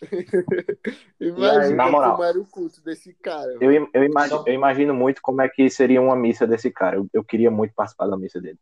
Imagina 1.20 1.76
na 1.76 1.90
moral. 1.90 2.12
como 2.12 2.24
era 2.24 2.38
o 2.38 2.46
culto 2.46 2.82
desse 2.82 3.14
cara. 3.14 3.56
Eu, 3.60 3.72
eu, 3.92 4.04
imagino, 4.04 4.44
eu 4.46 4.54
imagino 4.54 4.94
muito 4.94 5.22
como 5.22 5.42
é 5.42 5.48
que 5.48 5.68
seria 5.70 6.00
uma 6.00 6.16
missa 6.16 6.46
desse 6.46 6.70
cara. 6.70 6.96
Eu, 6.96 7.08
eu 7.12 7.24
queria 7.24 7.50
muito 7.50 7.74
participar 7.74 8.06
da 8.06 8.16
missa 8.16 8.40
dele. 8.40 8.58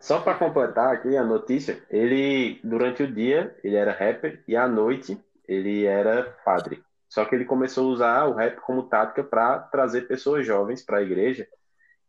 Só 0.00 0.20
para 0.20 0.38
completar 0.38 0.94
aqui 0.94 1.16
a 1.16 1.24
notícia, 1.24 1.82
ele 1.90 2.60
durante 2.62 3.02
o 3.02 3.12
dia 3.12 3.56
ele 3.64 3.76
era 3.76 3.92
rapper 3.92 4.42
e 4.46 4.54
à 4.54 4.68
noite 4.68 5.18
ele 5.48 5.84
era 5.84 6.36
padre. 6.44 6.82
Só 7.08 7.24
que 7.24 7.34
ele 7.34 7.44
começou 7.44 7.88
a 7.88 7.92
usar 7.92 8.24
o 8.26 8.34
rap 8.34 8.60
como 8.60 8.88
tática 8.88 9.24
para 9.24 9.58
trazer 9.58 10.02
pessoas 10.02 10.46
jovens 10.46 10.84
para 10.84 10.98
a 10.98 11.02
igreja 11.02 11.48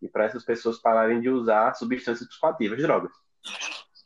e 0.01 0.07
para 0.07 0.25
essas 0.25 0.43
pessoas 0.43 0.79
pararem 0.79 1.21
de 1.21 1.29
usar 1.29 1.73
substâncias 1.73 2.27
psicoativas, 2.27 2.81
drogas. 2.81 3.11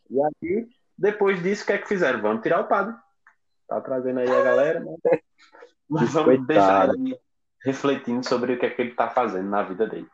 E 0.10 0.20
aí, 0.22 0.68
depois 0.98 1.42
disso, 1.42 1.64
o 1.64 1.66
que 1.66 1.74
é 1.74 1.78
que 1.78 1.88
fizeram? 1.88 2.22
Vamos 2.22 2.44
tirar 2.44 2.62
o 2.62 2.68
padre. 2.68 2.96
Tá 3.72 3.80
trazendo 3.80 4.20
aí 4.20 4.30
a 4.30 4.44
galera, 4.44 4.84
mas, 4.84 5.22
mas 5.90 6.12
vamos 6.12 6.36
Coitado. 6.36 6.46
deixar 6.46 6.90
ele 6.94 7.18
refletindo 7.64 8.28
sobre 8.28 8.52
o 8.52 8.60
que 8.60 8.66
é 8.66 8.70
que 8.70 8.82
ele 8.82 8.94
tá 8.94 9.10
fazendo 9.10 9.50
na 9.50 9.64
vida 9.64 9.88
dele. 9.88 10.10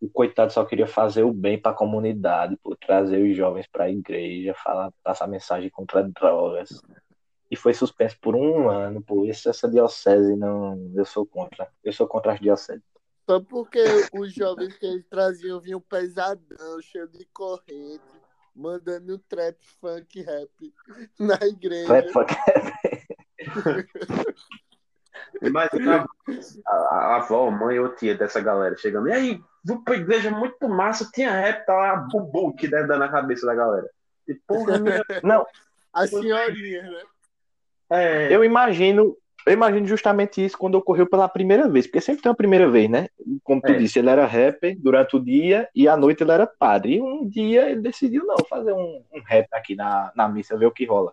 O 0.00 0.08
coitado 0.08 0.52
só 0.52 0.64
queria 0.64 0.86
fazer 0.86 1.24
o 1.24 1.32
bem 1.32 1.60
para 1.60 1.72
a 1.72 1.74
comunidade, 1.74 2.56
pô, 2.62 2.76
trazer 2.76 3.28
os 3.28 3.36
jovens 3.36 3.66
para 3.66 3.86
a 3.86 3.90
igreja, 3.90 4.54
falar, 4.54 4.92
passar 5.02 5.26
mensagem 5.26 5.68
contra 5.68 6.08
drogas. 6.08 6.80
E 7.50 7.56
foi 7.56 7.74
suspenso 7.74 8.16
por 8.20 8.36
um 8.36 8.70
ano, 8.70 9.02
pô. 9.02 9.26
Essa, 9.26 9.50
essa 9.50 9.68
diocese 9.68 10.36
não. 10.36 10.92
Eu 10.94 11.04
sou 11.04 11.26
contra. 11.26 11.68
Eu 11.82 11.92
sou 11.92 12.06
contra 12.06 12.34
as 12.34 12.40
dioceses. 12.40 12.84
Só 13.28 13.40
porque 13.40 13.82
os 14.12 14.32
jovens 14.32 14.78
que 14.78 14.86
eles 14.86 15.04
traziam 15.08 15.60
vinham 15.60 15.80
pesadão, 15.80 16.80
cheio 16.80 17.08
de 17.08 17.24
corrente, 17.32 18.00
mandando 18.54 19.18
trap, 19.18 19.56
funk, 19.80 20.22
rap 20.22 20.50
na 21.18 21.38
igreja. 21.46 21.92
Rap, 21.92 22.12
fuck. 22.12 22.34
Imagina 25.42 26.06
a, 26.66 26.74
a, 26.74 26.96
a 26.96 27.16
avó, 27.16 27.50
mãe 27.50 27.78
ou 27.78 27.94
tia 27.94 28.14
dessa 28.14 28.40
galera 28.40 28.76
chegando. 28.76 29.08
E 29.08 29.12
aí, 29.12 29.40
vou 29.64 29.82
pra 29.82 29.96
igreja 29.96 30.30
muito 30.30 30.68
massa, 30.68 31.10
tinha 31.12 31.30
rap, 31.30 31.66
tá 31.66 31.74
lá, 31.74 31.96
bubu 31.96 32.54
que 32.54 32.68
deve 32.68 32.86
dar 32.86 32.98
na 32.98 33.08
cabeça 33.08 33.46
da 33.46 33.54
galera. 33.54 33.88
E 34.26 34.34
porra, 34.34 34.78
minha... 34.78 35.02
Não, 35.22 35.46
A 35.92 36.06
senhorinha, 36.06 36.82
né? 36.82 37.02
é, 37.90 38.34
eu 38.34 38.44
imagino. 38.44 39.16
Eu 39.46 39.52
imagino 39.52 39.86
justamente 39.86 40.42
isso 40.42 40.56
quando 40.56 40.76
ocorreu 40.76 41.06
pela 41.06 41.28
primeira 41.28 41.68
vez, 41.68 41.86
porque 41.86 42.00
sempre 42.00 42.22
tem 42.22 42.30
uma 42.30 42.36
primeira 42.36 42.68
vez, 42.70 42.88
né? 42.88 43.08
Como 43.42 43.60
tu 43.60 43.72
É. 43.72 43.76
disse, 43.76 43.98
ele 43.98 44.08
era 44.08 44.24
rapper 44.24 44.74
durante 44.80 45.16
o 45.16 45.20
dia 45.20 45.68
e 45.74 45.86
à 45.86 45.96
noite 45.96 46.22
ele 46.22 46.32
era 46.32 46.46
padre. 46.46 46.94
E 46.96 47.02
um 47.02 47.28
dia 47.28 47.70
ele 47.70 47.82
decidiu 47.82 48.24
não 48.24 48.36
fazer 48.48 48.72
um, 48.72 49.02
um 49.12 49.20
rap 49.26 49.46
aqui 49.52 49.74
na, 49.74 50.10
na 50.16 50.28
missa, 50.28 50.56
ver 50.56 50.66
o 50.66 50.70
que 50.70 50.86
rola. 50.86 51.12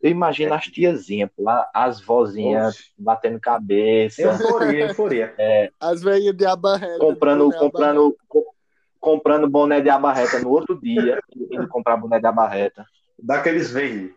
Eu 0.00 0.10
imagino 0.10 0.54
as 0.54 0.64
tiazinhas, 0.66 1.30
lá, 1.38 1.68
as 1.74 2.00
vozinhas 2.00 2.92
batendo 2.96 3.40
cabeça. 3.40 4.22
Euforia, 4.22 4.84
euforia. 4.86 5.34
É, 5.36 5.70
As 5.80 6.02
velhas 6.02 6.36
de 6.36 6.46
abarreta. 6.46 6.98
comprando, 6.98 7.44
boné 7.46 7.58
comprando, 7.58 8.16
co- 8.28 8.54
comprando 9.00 9.48
boné 9.48 9.80
de 9.80 9.88
abarreta 9.90 10.38
no 10.38 10.50
outro 10.50 10.78
dia, 10.80 11.18
indo 11.34 11.66
comprar 11.66 11.96
boné 11.96 12.20
de 12.20 12.26
abarreta. 12.26 12.86
Daqueles 13.18 13.70
verdes. 13.72 14.12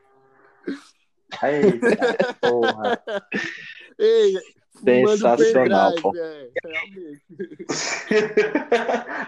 Eita, 1.44 2.34
porra. 2.42 3.00
Ei, 4.00 4.34
Sensacional, 4.84 5.94
pô. 6.02 6.14
é. 6.16 6.48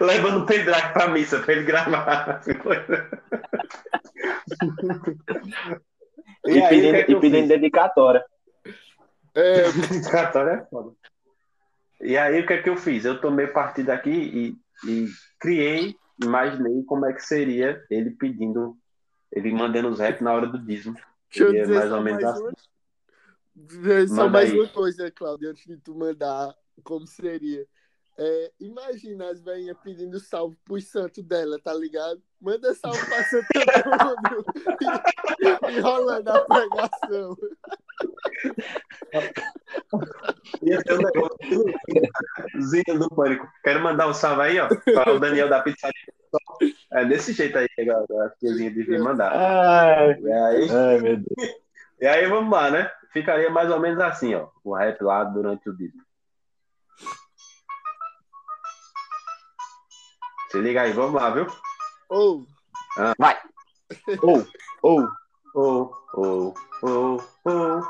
Levando 0.00 0.42
o 0.42 0.46
pendrive 0.46 0.92
pra 0.92 1.08
missa 1.08 1.40
pra 1.40 1.52
ele 1.52 1.64
gravar. 1.64 2.40
E, 6.46 6.60
aí, 6.60 6.68
pedindo, 6.68 6.96
é 6.96 7.00
e 7.00 7.20
pedindo 7.20 7.48
dedicatória. 7.48 8.24
É, 9.34 9.70
Dedicatória 9.72 10.50
é 10.52 10.64
foda. 10.66 10.92
E 12.00 12.16
aí, 12.16 12.40
o 12.40 12.46
que 12.46 12.52
é 12.54 12.62
que 12.62 12.68
eu 12.68 12.76
fiz? 12.76 13.04
Eu 13.04 13.20
tomei 13.20 13.46
partido 13.46 13.90
aqui 13.90 14.10
e, 14.10 14.56
e 14.90 15.06
criei, 15.38 15.94
imaginei 16.22 16.82
como 16.84 17.06
é 17.06 17.12
que 17.12 17.24
seria 17.24 17.80
ele 17.88 18.10
pedindo, 18.10 18.76
ele 19.30 19.52
mandando 19.52 19.88
os 19.88 20.00
rap 20.00 20.20
na 20.22 20.32
hora 20.32 20.46
do 20.46 20.58
dízimo. 20.58 20.96
Deixa 21.32 21.44
eu 21.44 21.46
Seria 21.50 21.62
dizer 21.62 21.74
mais 21.74 21.88
só 21.88 21.96
ou 21.96 22.02
menos 22.02 22.22
mais 22.22 22.34
assim. 22.34 22.42
uma, 22.42 22.52
dizer 23.54 24.08
só 24.08 24.28
mais 24.28 24.50
aí. 24.50 24.58
uma 24.60 24.68
coisa, 24.68 25.10
Cláudio, 25.10 25.50
antes 25.50 25.66
de 25.66 25.76
tu 25.78 25.94
mandar 25.94 26.54
como 26.84 27.06
seria. 27.06 27.66
É, 28.18 28.52
imagina 28.60 29.30
as 29.30 29.40
velhinhas 29.40 29.76
pedindo 29.82 30.20
salve 30.20 30.56
pros 30.64 30.86
santos 30.86 31.24
dela, 31.24 31.58
tá 31.58 31.72
ligado? 31.72 32.22
Manda 32.40 32.74
salve 32.74 33.02
pra 33.06 33.24
Santo 33.24 33.46
Antônio 33.86 34.44
e, 35.72 35.76
e 35.76 35.80
rolando 35.80 36.30
a 36.30 36.44
pregação. 36.44 37.36
Ia 40.62 40.78
um 40.90 40.98
negócio 40.98 41.36
do 42.98 43.08
pânico. 43.14 43.46
Quero 43.62 43.82
mandar 43.82 44.08
um 44.08 44.14
salve 44.14 44.42
aí, 44.42 44.58
ó, 44.60 44.68
para 44.94 45.12
o 45.12 45.20
Daniel 45.20 45.48
da 45.48 45.62
pizzaria. 45.62 45.94
É 46.92 47.04
desse 47.04 47.32
jeito 47.32 47.58
aí, 47.58 47.66
a 47.78 48.28
tiazinha 48.38 48.70
devia 48.70 49.02
mandar. 49.02 49.32
Ai, 49.34 50.18
E 50.20 50.32
aí, 50.32 50.70
ai, 50.70 50.98
meu 51.00 51.16
Deus. 51.16 51.26
e 52.00 52.06
aí, 52.06 52.26
vamos 52.26 52.50
lá, 52.50 52.70
né? 52.70 52.90
Ficaria 53.12 53.50
mais 53.50 53.70
ou 53.70 53.78
menos 53.78 54.00
assim, 54.00 54.34
ó, 54.34 54.48
o 54.64 54.74
rap 54.74 54.98
lá 55.02 55.22
durante 55.24 55.68
o 55.68 55.76
dízimo. 55.76 56.02
Se 60.50 60.58
liga 60.60 60.82
aí, 60.82 60.92
vamos 60.92 61.14
lá, 61.14 61.30
viu? 61.30 61.46
Ou, 62.08 62.46
Ou, 64.22 64.46
ou, 64.82 65.08
Oh, 65.54 65.94
oh, 66.14 66.14
oh, 66.14 66.14
oh. 66.14 66.14
Oh, 66.14 66.14
oh, 66.14 66.14
oh, 66.14 66.14
oh, 66.14 66.14
ou, 66.14 66.14
ou, 66.14 66.14
oh, 66.14 66.54
oh. 66.82 66.88
ou. 66.88 67.31
Oh, 67.44 67.82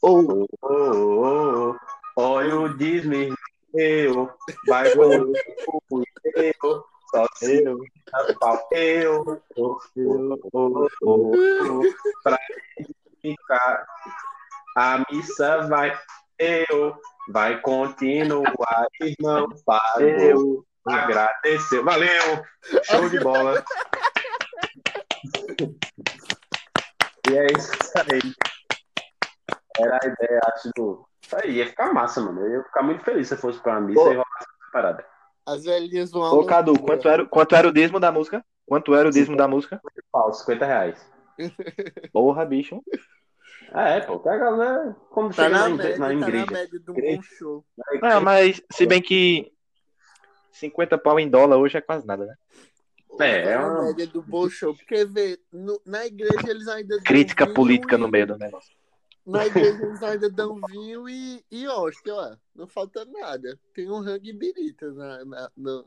oh, 0.00 0.46
oh, 0.62 1.76
olha 2.16 2.60
o 2.60 2.76
Disney, 2.76 3.34
eu, 3.74 4.30
vai 4.68 4.92
eu, 4.92 5.32
só 7.10 7.26
Eu, 8.70 9.42
eu, 9.96 10.38
oh, 10.52 10.88
oh, 11.02 11.82
pra 12.22 12.38
ficar, 13.20 13.86
a 14.76 15.04
missa 15.10 15.66
vai, 15.66 15.98
eu, 16.38 16.94
vai 17.32 17.60
continuar, 17.60 18.86
irmão, 19.00 19.48
pagou, 19.66 20.00
Eu. 20.00 20.69
Agradeceu, 20.86 21.84
valeu, 21.84 22.44
show 22.84 23.08
de 23.08 23.20
bola. 23.20 23.62
E 27.30 27.36
é 27.36 27.46
isso 27.56 27.72
aí. 27.96 28.34
Era 29.78 29.98
a 30.02 30.06
ideia, 30.06 30.40
acho, 30.52 30.70
do. 30.74 31.06
Isso 31.22 31.36
aí, 31.36 31.52
ia 31.52 31.66
ficar 31.66 31.92
massa, 31.92 32.20
mano. 32.20 32.40
Eu 32.40 32.58
ia 32.58 32.64
ficar 32.64 32.82
muito 32.82 33.04
feliz 33.04 33.28
se 33.28 33.36
fosse 33.36 33.60
pra 33.60 33.80
missa 33.80 34.00
e 34.00 34.04
rolasse 34.04 34.24
essa 34.40 34.72
parada. 34.72 35.06
as 35.46 35.64
velhinhas 35.64 36.10
vão 36.10 36.22
Ô, 36.22 36.44
Cadu, 36.44 36.78
quanto 36.80 37.08
era, 37.08 37.26
quanto 37.26 37.54
era 37.54 37.68
o 37.68 37.72
dízimo 37.72 38.00
da 38.00 38.10
música? 38.10 38.44
Quanto 38.66 38.94
era 38.94 39.08
o 39.08 39.12
dízimo 39.12 39.36
da 39.36 39.46
música? 39.48 39.80
Pau, 40.12 40.32
50 40.32 40.64
reais. 40.66 41.10
Porra, 42.12 42.44
bicho. 42.44 42.82
Ah, 43.72 43.88
é, 43.90 44.00
pô. 44.00 44.18
Que 44.18 44.28
a 44.28 44.36
galera, 44.36 44.96
quando 45.10 45.34
Tá 45.34 45.44
chega 45.44 45.50
na 45.50 45.68
na, 45.68 45.76
média, 45.76 45.98
na 45.98 46.08
tá 46.08 46.14
na 46.14 46.46
média 46.46 46.80
de 46.80 46.90
um 46.90 46.94
bom 46.94 47.22
show. 47.22 47.64
Não, 48.02 48.20
mas 48.20 48.60
se 48.72 48.86
bem 48.86 49.00
que 49.00 49.52
50 50.52 50.98
pau 50.98 51.18
em 51.18 51.28
dólar 51.28 51.56
hoje 51.58 51.76
é 51.78 51.80
quase 51.80 52.06
nada, 52.06 52.24
né? 52.26 52.34
É, 53.20 53.40
é 53.42 53.58
na 53.58 53.68
uma- 53.68 53.82
média 53.84 54.06
do 54.06 54.22
bom 54.22 54.48
show. 54.48 54.74
Porque, 54.74 55.04
vê, 55.04 55.38
no- 55.52 55.80
na 55.84 56.06
igreja 56.06 56.48
eles 56.50 56.68
ainda 56.68 56.96
dão 56.96 57.04
Crítica 57.04 57.46
política 57.46 57.96
e- 57.96 57.98
no 57.98 58.08
meio 58.08 58.26
do 58.26 58.38
negócio. 58.38 58.72
Na 59.26 59.46
igreja 59.46 59.78
eles 59.84 60.02
ainda 60.02 60.30
dão 60.30 60.58
vinho 60.68 61.08
e, 61.08 61.44
e 61.50 61.68
hóstia, 61.68 62.14
ó. 62.14 62.36
Não 62.54 62.66
falta 62.66 63.04
nada. 63.04 63.58
Tem 63.74 63.90
um 63.90 64.00
rangue 64.00 64.32
birita 64.32 64.90
na, 64.92 65.24
na, 65.24 65.50
no- 65.56 65.84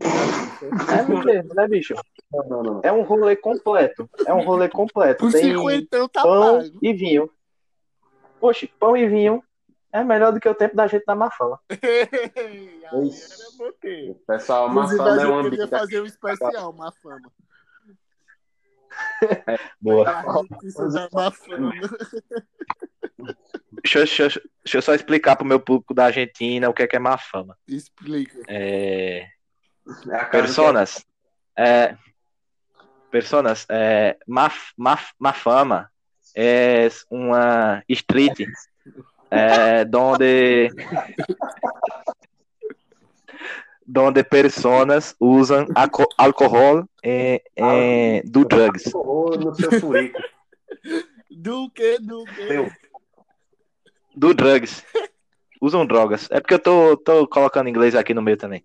É 0.00 1.02
mesmo, 1.24 1.54
né, 1.54 1.68
bicho? 1.68 1.94
Não, 2.32 2.48
não, 2.48 2.62
não. 2.62 2.80
É 2.82 2.90
um 2.92 3.02
rolê 3.02 3.36
completo. 3.36 4.08
É 4.26 4.32
um 4.32 4.42
rolê 4.44 4.68
completo. 4.68 5.26
O 5.26 5.30
Tem 5.30 5.52
cinquentão 5.52 6.08
tá 6.08 6.22
pão 6.22 6.58
pago. 6.62 6.78
e 6.80 6.92
vinho. 6.94 7.30
Poxa, 8.40 8.68
pão 8.78 8.96
e 8.96 9.06
vinho 9.06 9.42
é 9.92 10.02
melhor 10.02 10.32
do 10.32 10.40
que 10.40 10.48
o 10.48 10.54
tempo 10.54 10.74
da 10.74 10.86
gente 10.86 11.04
na 11.06 11.14
mafama. 11.14 11.60
O 12.92 14.14
pessoal, 14.26 14.66
uma 14.66 14.82
Inclusive, 14.84 14.98
fama 14.98 15.10
a 15.10 15.22
é 15.22 15.26
um 15.26 15.42
gente 15.42 15.50
queria 15.50 15.64
ambiente. 15.64 15.70
fazer 15.70 16.00
um 16.00 16.06
especial, 16.06 16.70
uma 16.70 16.92
fama. 16.92 17.32
Boa. 19.80 20.04
Da 20.04 21.08
má 21.12 21.30
fama. 21.30 21.72
Deixa, 23.82 23.98
eu- 24.00 24.04
deixa, 24.04 24.22
eu- 24.24 24.42
deixa 24.64 24.78
eu 24.78 24.82
só 24.82 24.94
explicar 24.94 25.36
pro 25.36 25.46
meu 25.46 25.60
público 25.60 25.94
da 25.94 26.06
Argentina 26.06 26.68
o 26.68 26.74
que 26.74 26.82
é 26.82 26.86
que 26.86 26.96
é 26.96 26.98
mafama. 26.98 27.56
Explica. 27.66 28.38
É, 28.48 29.26
É 30.08 30.14
a 30.14 30.24
casa 30.24 30.30
personas. 30.30 31.06
É, 31.56 31.96
personas. 33.10 33.66
É, 33.70 34.18
maf, 34.26 34.72
maf, 34.76 35.12
mafama 35.18 35.90
é 36.36 36.88
uma 37.10 37.82
street 37.88 38.40
é, 39.32 39.84
donde 39.84 40.70
donde 43.86 44.22
personas 44.22 45.14
usam 45.18 45.66
álcool 46.16 46.88
eh, 47.02 47.42
eh, 47.56 48.22
do 48.24 48.44
drugs. 48.44 48.94
Ô, 48.94 49.30
no 49.36 49.54
seu 49.54 49.80
furico. 49.80 50.20
Do 51.30 51.70
que, 51.70 51.98
do 51.98 52.24
que? 52.24 52.72
Do 54.14 54.34
drugs. 54.34 54.84
Usam 55.60 55.86
drogas. 55.86 56.28
É 56.30 56.40
porque 56.40 56.54
eu 56.54 56.58
tô, 56.58 56.96
tô 56.96 57.26
colocando 57.26 57.68
inglês 57.68 57.94
aqui 57.94 58.12
no 58.12 58.22
meio 58.22 58.36
também. 58.36 58.64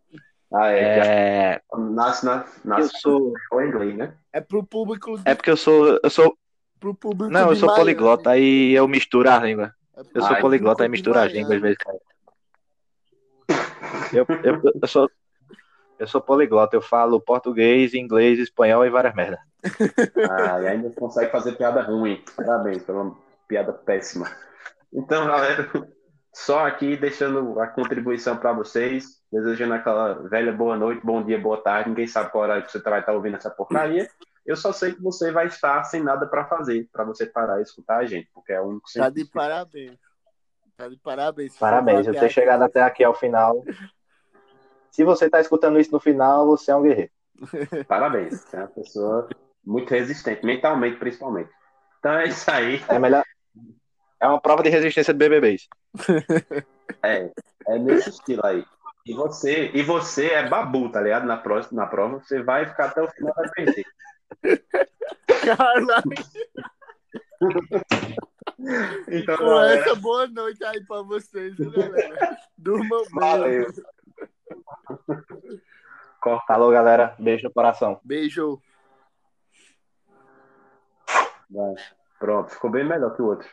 Ah, 0.54 0.72
é. 0.72 0.82
É, 0.82 1.62
Nasce 1.78 2.26
na. 2.26 2.46
eu 2.64 2.70
Nasce 2.70 3.00
sou, 3.00 3.34
com 3.50 3.62
inglês, 3.62 3.96
né? 3.96 4.14
É 4.34 4.42
pro 4.42 4.64
público. 4.64 5.20
é 5.26 5.36
porque 5.36 5.52
eu 5.52 5.58
sou, 5.58 6.00
eu 6.02 6.10
sou, 6.10 6.38
pro 6.80 6.96
público 6.96 7.32
não, 7.32 7.50
eu 7.50 7.54
de 7.54 7.60
sou 7.60 7.68
Miami. 7.68 7.82
poliglota, 7.84 8.32
aí 8.32 8.74
eu 8.74 8.88
misturo 8.88 9.30
as 9.30 9.44
línguas. 9.44 9.72
Eu 10.14 10.22
sou 10.22 10.36
Ai, 10.36 10.42
poliglota, 10.42 10.84
de 10.84 10.90
misturo 10.90 11.18
as 11.18 11.32
línguas 11.32 11.56
às 11.56 11.62
vezes. 11.62 11.78
Eu, 14.14 14.26
eu, 14.44 14.62
eu 14.82 14.88
sou, 14.88 15.10
eu 15.98 16.08
sou 16.08 16.22
poliglota, 16.22 16.76
eu 16.76 16.82
falo 16.82 17.20
português, 17.20 17.94
inglês, 17.94 18.38
espanhol 18.38 18.86
e 18.86 18.90
várias 18.90 19.16
merdas. 19.16 19.40
Ah, 20.30 20.62
e 20.62 20.68
ainda 20.68 20.92
consegue 20.92 21.32
fazer 21.32 21.54
piada 21.54 21.82
ruim. 21.82 22.24
Parabéns 22.36 22.84
pela 22.84 23.12
piada 23.48 23.74
péssima. 23.74 24.30
Então, 24.94 25.26
galera, 25.26 25.70
só 26.34 26.68
aqui 26.68 26.96
deixando 26.96 27.60
a 27.60 27.68
contribuição 27.68 28.38
para 28.38 28.54
vocês, 28.54 29.20
desejando 29.32 29.74
aquela 29.74 30.14
velha 30.30 30.52
boa 30.52 30.78
noite, 30.78 31.04
bom 31.04 31.24
dia, 31.24 31.40
boa 31.40 31.58
tarde. 31.58 31.90
Ninguém 31.90 32.08
sabe 32.08 32.32
qual 32.32 32.44
horário 32.44 32.64
que 32.64 32.72
você 32.72 32.80
vai 32.80 33.00
estar 33.00 33.14
ouvindo 33.14 33.38
essa 33.38 33.50
porcaria. 33.50 34.08
Eu 34.48 34.56
só 34.56 34.72
sei 34.72 34.94
que 34.94 35.02
você 35.02 35.30
vai 35.30 35.48
estar 35.48 35.84
sem 35.84 36.02
nada 36.02 36.26
para 36.26 36.46
fazer, 36.46 36.88
para 36.94 37.04
você 37.04 37.26
parar 37.26 37.60
e 37.60 37.64
escutar 37.64 37.98
a 37.98 38.06
gente, 38.06 38.30
porque 38.34 38.54
é 38.54 38.62
o 38.62 38.68
único 38.68 38.88
Tá 38.96 39.10
de 39.10 39.26
parabéns. 39.26 40.00
Tá 40.78 40.88
de 40.88 40.96
parabéns. 40.98 41.58
Parabéns, 41.58 42.08
eu 42.08 42.14
ter 42.14 42.30
chegado 42.30 42.62
até 42.62 42.82
aqui 42.82 43.04
ao 43.04 43.14
final. 43.14 43.62
Se 44.90 45.04
você 45.04 45.30
tá 45.30 45.42
escutando 45.42 45.78
isso 45.80 45.92
no 45.92 46.00
final, 46.00 46.48
você 46.48 46.72
é 46.72 46.76
um 46.76 46.82
guerreiro. 46.82 47.12
Parabéns. 47.88 48.52
É 48.54 48.58
uma 48.58 48.68
pessoa 48.68 49.28
muito 49.64 49.92
resistente, 49.92 50.44
mentalmente 50.44 50.98
principalmente. 50.98 51.52
Então 52.00 52.14
é 52.14 52.28
isso 52.30 52.50
aí. 52.50 52.82
É 52.88 52.98
melhor. 52.98 53.24
É 54.20 54.28
uma 54.28 54.42
prova 54.42 54.64
de 54.64 54.70
resistência 54.70 55.14
de 55.14 55.20
BBBs. 55.20 55.68
É, 57.04 57.30
é 57.68 57.78
nesse 57.78 58.10
estilo 58.10 58.44
aí. 58.44 58.66
E 59.06 59.14
você, 59.14 59.72
e 59.74 59.84
você 59.84 60.28
é 60.28 60.50
babu, 60.50 60.90
tá 60.90 61.00
ligado? 61.00 61.26
Na, 61.26 61.44
na 61.72 61.86
prova, 61.86 62.20
você 62.20 62.42
vai 62.42 62.66
ficar 62.66 62.86
até 62.86 63.02
o 63.02 63.08
final 63.08 63.34
vai 63.36 63.50
perder. 63.52 63.86
Caralho. 65.46 65.88
Então, 69.08 69.38
Com 69.38 69.46
galera, 69.46 69.82
essa, 69.82 69.96
boa 69.96 70.28
noite 70.28 70.64
aí 70.64 70.84
pra 70.86 71.02
vocês, 71.04 71.56
viu, 71.56 71.72
galera? 71.72 72.38
Durmam 72.58 73.04
bem. 73.04 73.10
valeu. 73.14 73.68
Corta. 76.20 76.46
Falou, 76.48 76.72
galera. 76.72 77.16
Beijo 77.20 77.48
no 77.48 77.54
coração. 77.54 78.00
Beijo. 78.04 78.62
Vai. 81.50 81.76
Pronto, 82.20 82.50
ficou 82.50 82.70
bem 82.70 82.84
melhor 82.84 83.16
que 83.16 83.22
o 83.22 83.26
outro. 83.28 83.48